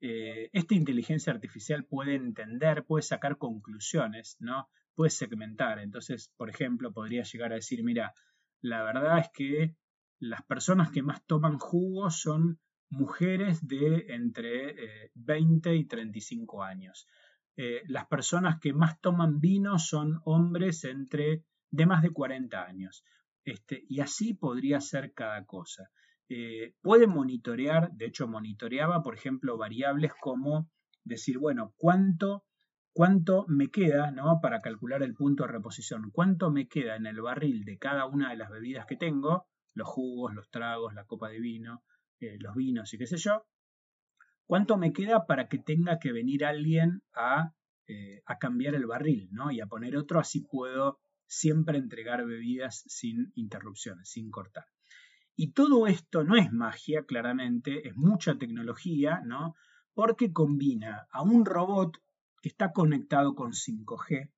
Eh, 0.00 0.50
esta 0.52 0.74
inteligencia 0.74 1.32
artificial 1.32 1.84
puede 1.84 2.14
entender, 2.14 2.84
puede 2.84 3.02
sacar 3.02 3.38
conclusiones, 3.38 4.36
¿no? 4.38 4.68
Puede 4.94 5.10
segmentar. 5.10 5.78
Entonces, 5.78 6.32
por 6.36 6.50
ejemplo, 6.50 6.92
podría 6.92 7.22
llegar 7.22 7.52
a 7.52 7.56
decir, 7.56 7.82
mira, 7.82 8.14
la 8.60 8.82
verdad 8.82 9.18
es 9.18 9.30
que 9.32 9.76
las 10.20 10.42
personas 10.42 10.90
que 10.90 11.02
más 11.02 11.24
toman 11.26 11.58
jugo 11.58 12.10
son 12.10 12.60
mujeres 12.90 13.66
de 13.66 14.06
entre 14.08 15.10
20 15.14 15.70
eh, 15.70 15.76
y 15.76 15.84
35 15.84 16.62
años. 16.62 17.06
Eh, 17.56 17.82
las 17.86 18.06
personas 18.06 18.60
que 18.60 18.72
más 18.72 19.00
toman 19.00 19.40
vino 19.40 19.78
son 19.78 20.20
hombres 20.24 20.84
entre 20.84 21.44
de 21.70 21.86
más 21.86 22.02
de 22.02 22.10
40 22.10 22.64
años. 22.64 23.04
Este, 23.44 23.84
y 23.88 24.00
así 24.00 24.34
podría 24.34 24.80
ser 24.80 25.12
cada 25.12 25.44
cosa. 25.44 25.90
Eh, 26.30 26.74
puede 26.82 27.06
monitorear, 27.06 27.92
de 27.92 28.06
hecho 28.06 28.28
monitoreaba, 28.28 29.02
por 29.02 29.14
ejemplo, 29.14 29.56
variables 29.56 30.12
como 30.20 30.70
decir, 31.04 31.38
bueno, 31.38 31.74
¿cuánto, 31.76 32.44
cuánto 32.92 33.46
me 33.48 33.70
queda 33.70 34.10
¿no? 34.10 34.38
para 34.42 34.60
calcular 34.60 35.02
el 35.02 35.14
punto 35.14 35.44
de 35.44 35.52
reposición? 35.52 36.10
¿Cuánto 36.12 36.50
me 36.50 36.68
queda 36.68 36.96
en 36.96 37.06
el 37.06 37.22
barril 37.22 37.64
de 37.64 37.78
cada 37.78 38.06
una 38.06 38.30
de 38.30 38.36
las 38.36 38.50
bebidas 38.50 38.84
que 38.86 38.96
tengo? 38.96 39.46
Los 39.72 39.88
jugos, 39.88 40.34
los 40.34 40.50
tragos, 40.50 40.94
la 40.94 41.06
copa 41.06 41.30
de 41.30 41.40
vino, 41.40 41.82
eh, 42.20 42.36
los 42.40 42.54
vinos 42.54 42.92
y 42.92 42.98
qué 42.98 43.06
sé 43.06 43.16
yo, 43.16 43.46
¿cuánto 44.44 44.76
me 44.76 44.92
queda 44.92 45.24
para 45.26 45.48
que 45.48 45.58
tenga 45.58 45.98
que 45.98 46.12
venir 46.12 46.44
alguien 46.44 47.02
a, 47.14 47.54
eh, 47.86 48.22
a 48.26 48.38
cambiar 48.38 48.74
el 48.74 48.86
barril 48.86 49.28
¿no? 49.30 49.50
y 49.50 49.60
a 49.60 49.66
poner 49.66 49.96
otro? 49.96 50.20
Así 50.20 50.40
puedo 50.40 51.00
siempre 51.26 51.78
entregar 51.78 52.26
bebidas 52.26 52.82
sin 52.86 53.32
interrupciones, 53.34 54.10
sin 54.10 54.30
cortar. 54.30 54.64
Y 55.40 55.52
todo 55.52 55.86
esto 55.86 56.24
no 56.24 56.34
es 56.34 56.50
magia, 56.52 57.04
claramente, 57.04 57.86
es 57.86 57.94
mucha 57.94 58.36
tecnología, 58.36 59.22
¿no? 59.24 59.54
Porque 59.94 60.32
combina 60.32 61.06
a 61.12 61.22
un 61.22 61.44
robot 61.44 61.96
que 62.42 62.48
está 62.48 62.72
conectado 62.72 63.36
con 63.36 63.52
5G, 63.52 64.32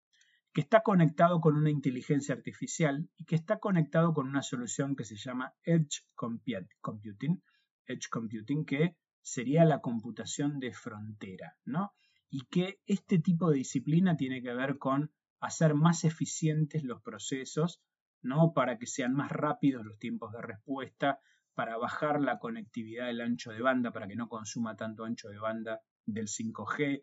que 0.52 0.60
está 0.60 0.82
conectado 0.82 1.40
con 1.40 1.56
una 1.56 1.70
inteligencia 1.70 2.34
artificial 2.34 3.08
y 3.16 3.24
que 3.24 3.34
está 3.34 3.60
conectado 3.60 4.12
con 4.12 4.28
una 4.28 4.42
solución 4.42 4.94
que 4.94 5.06
se 5.06 5.16
llama 5.16 5.54
Edge 5.62 6.04
Computing, 6.14 7.42
Edge 7.86 8.10
Computing, 8.10 8.66
que 8.66 8.94
sería 9.22 9.64
la 9.64 9.80
computación 9.80 10.60
de 10.60 10.74
frontera, 10.74 11.56
¿no? 11.64 11.94
Y 12.28 12.42
que 12.50 12.78
este 12.84 13.18
tipo 13.18 13.48
de 13.48 13.56
disciplina 13.56 14.18
tiene 14.18 14.42
que 14.42 14.52
ver 14.52 14.76
con 14.76 15.10
hacer 15.40 15.72
más 15.74 16.04
eficientes 16.04 16.84
los 16.84 17.00
procesos, 17.00 17.80
¿no? 18.22 18.52
Para 18.52 18.78
que 18.78 18.86
sean 18.86 19.14
más 19.14 19.30
rápidos 19.30 19.84
los 19.84 19.98
tiempos 19.98 20.32
de 20.32 20.42
respuesta, 20.42 21.20
para 21.54 21.76
bajar 21.76 22.20
la 22.20 22.38
conectividad 22.38 23.06
del 23.06 23.20
ancho 23.20 23.52
de 23.52 23.60
banda, 23.60 23.92
para 23.92 24.06
que 24.06 24.16
no 24.16 24.28
consuma 24.28 24.76
tanto 24.76 25.04
ancho 25.04 25.28
de 25.28 25.38
banda 25.38 25.80
del 26.06 26.26
5G. 26.26 27.02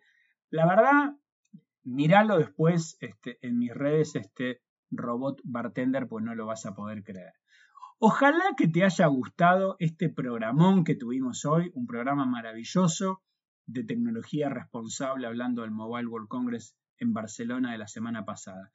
La 0.49 0.65
verdad, 0.65 1.15
míralo 1.83 2.37
después 2.37 2.97
este, 2.99 3.37
en 3.41 3.57
mis 3.57 3.73
redes, 3.73 4.15
este 4.15 4.61
robot 4.89 5.41
bartender, 5.43 6.07
pues 6.07 6.23
no 6.23 6.35
lo 6.35 6.45
vas 6.45 6.65
a 6.65 6.73
poder 6.73 7.03
creer. 7.03 7.33
Ojalá 7.99 8.53
que 8.55 8.67
te 8.67 8.83
haya 8.83 9.07
gustado 9.07 9.75
este 9.79 10.09
programón 10.09 10.83
que 10.83 10.95
tuvimos 10.95 11.45
hoy, 11.45 11.71
un 11.73 11.87
programa 11.87 12.25
maravilloso 12.25 13.23
de 13.65 13.83
tecnología 13.83 14.49
responsable 14.49 15.27
hablando 15.27 15.63
del 15.63 15.71
Mobile 15.71 16.07
World 16.07 16.27
Congress 16.27 16.77
en 16.99 17.13
Barcelona 17.13 17.71
de 17.71 17.79
la 17.79 17.87
semana 17.87 18.23
pasada. 18.23 18.71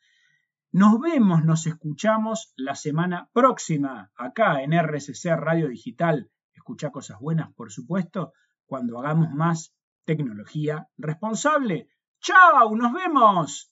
Nos 0.75 0.99
vemos, 1.01 1.45
nos 1.45 1.67
escuchamos 1.67 2.55
la 2.57 2.75
semana 2.75 3.29
próxima 3.35 4.11
acá 4.17 4.63
en 4.63 4.73
RSC 4.73 5.37
Radio 5.37 5.69
Digital. 5.69 6.31
Escucha 6.55 6.91
cosas 6.91 7.21
buenas, 7.21 7.53
por 7.53 7.71
supuesto, 7.71 8.33
cuando 8.65 8.99
hagamos 8.99 9.31
más 9.35 9.75
tecnología 10.07 10.89
responsable. 10.97 11.89
¡Chao! 12.23 12.75
¡Nos 12.75 12.91
vemos! 12.95 13.72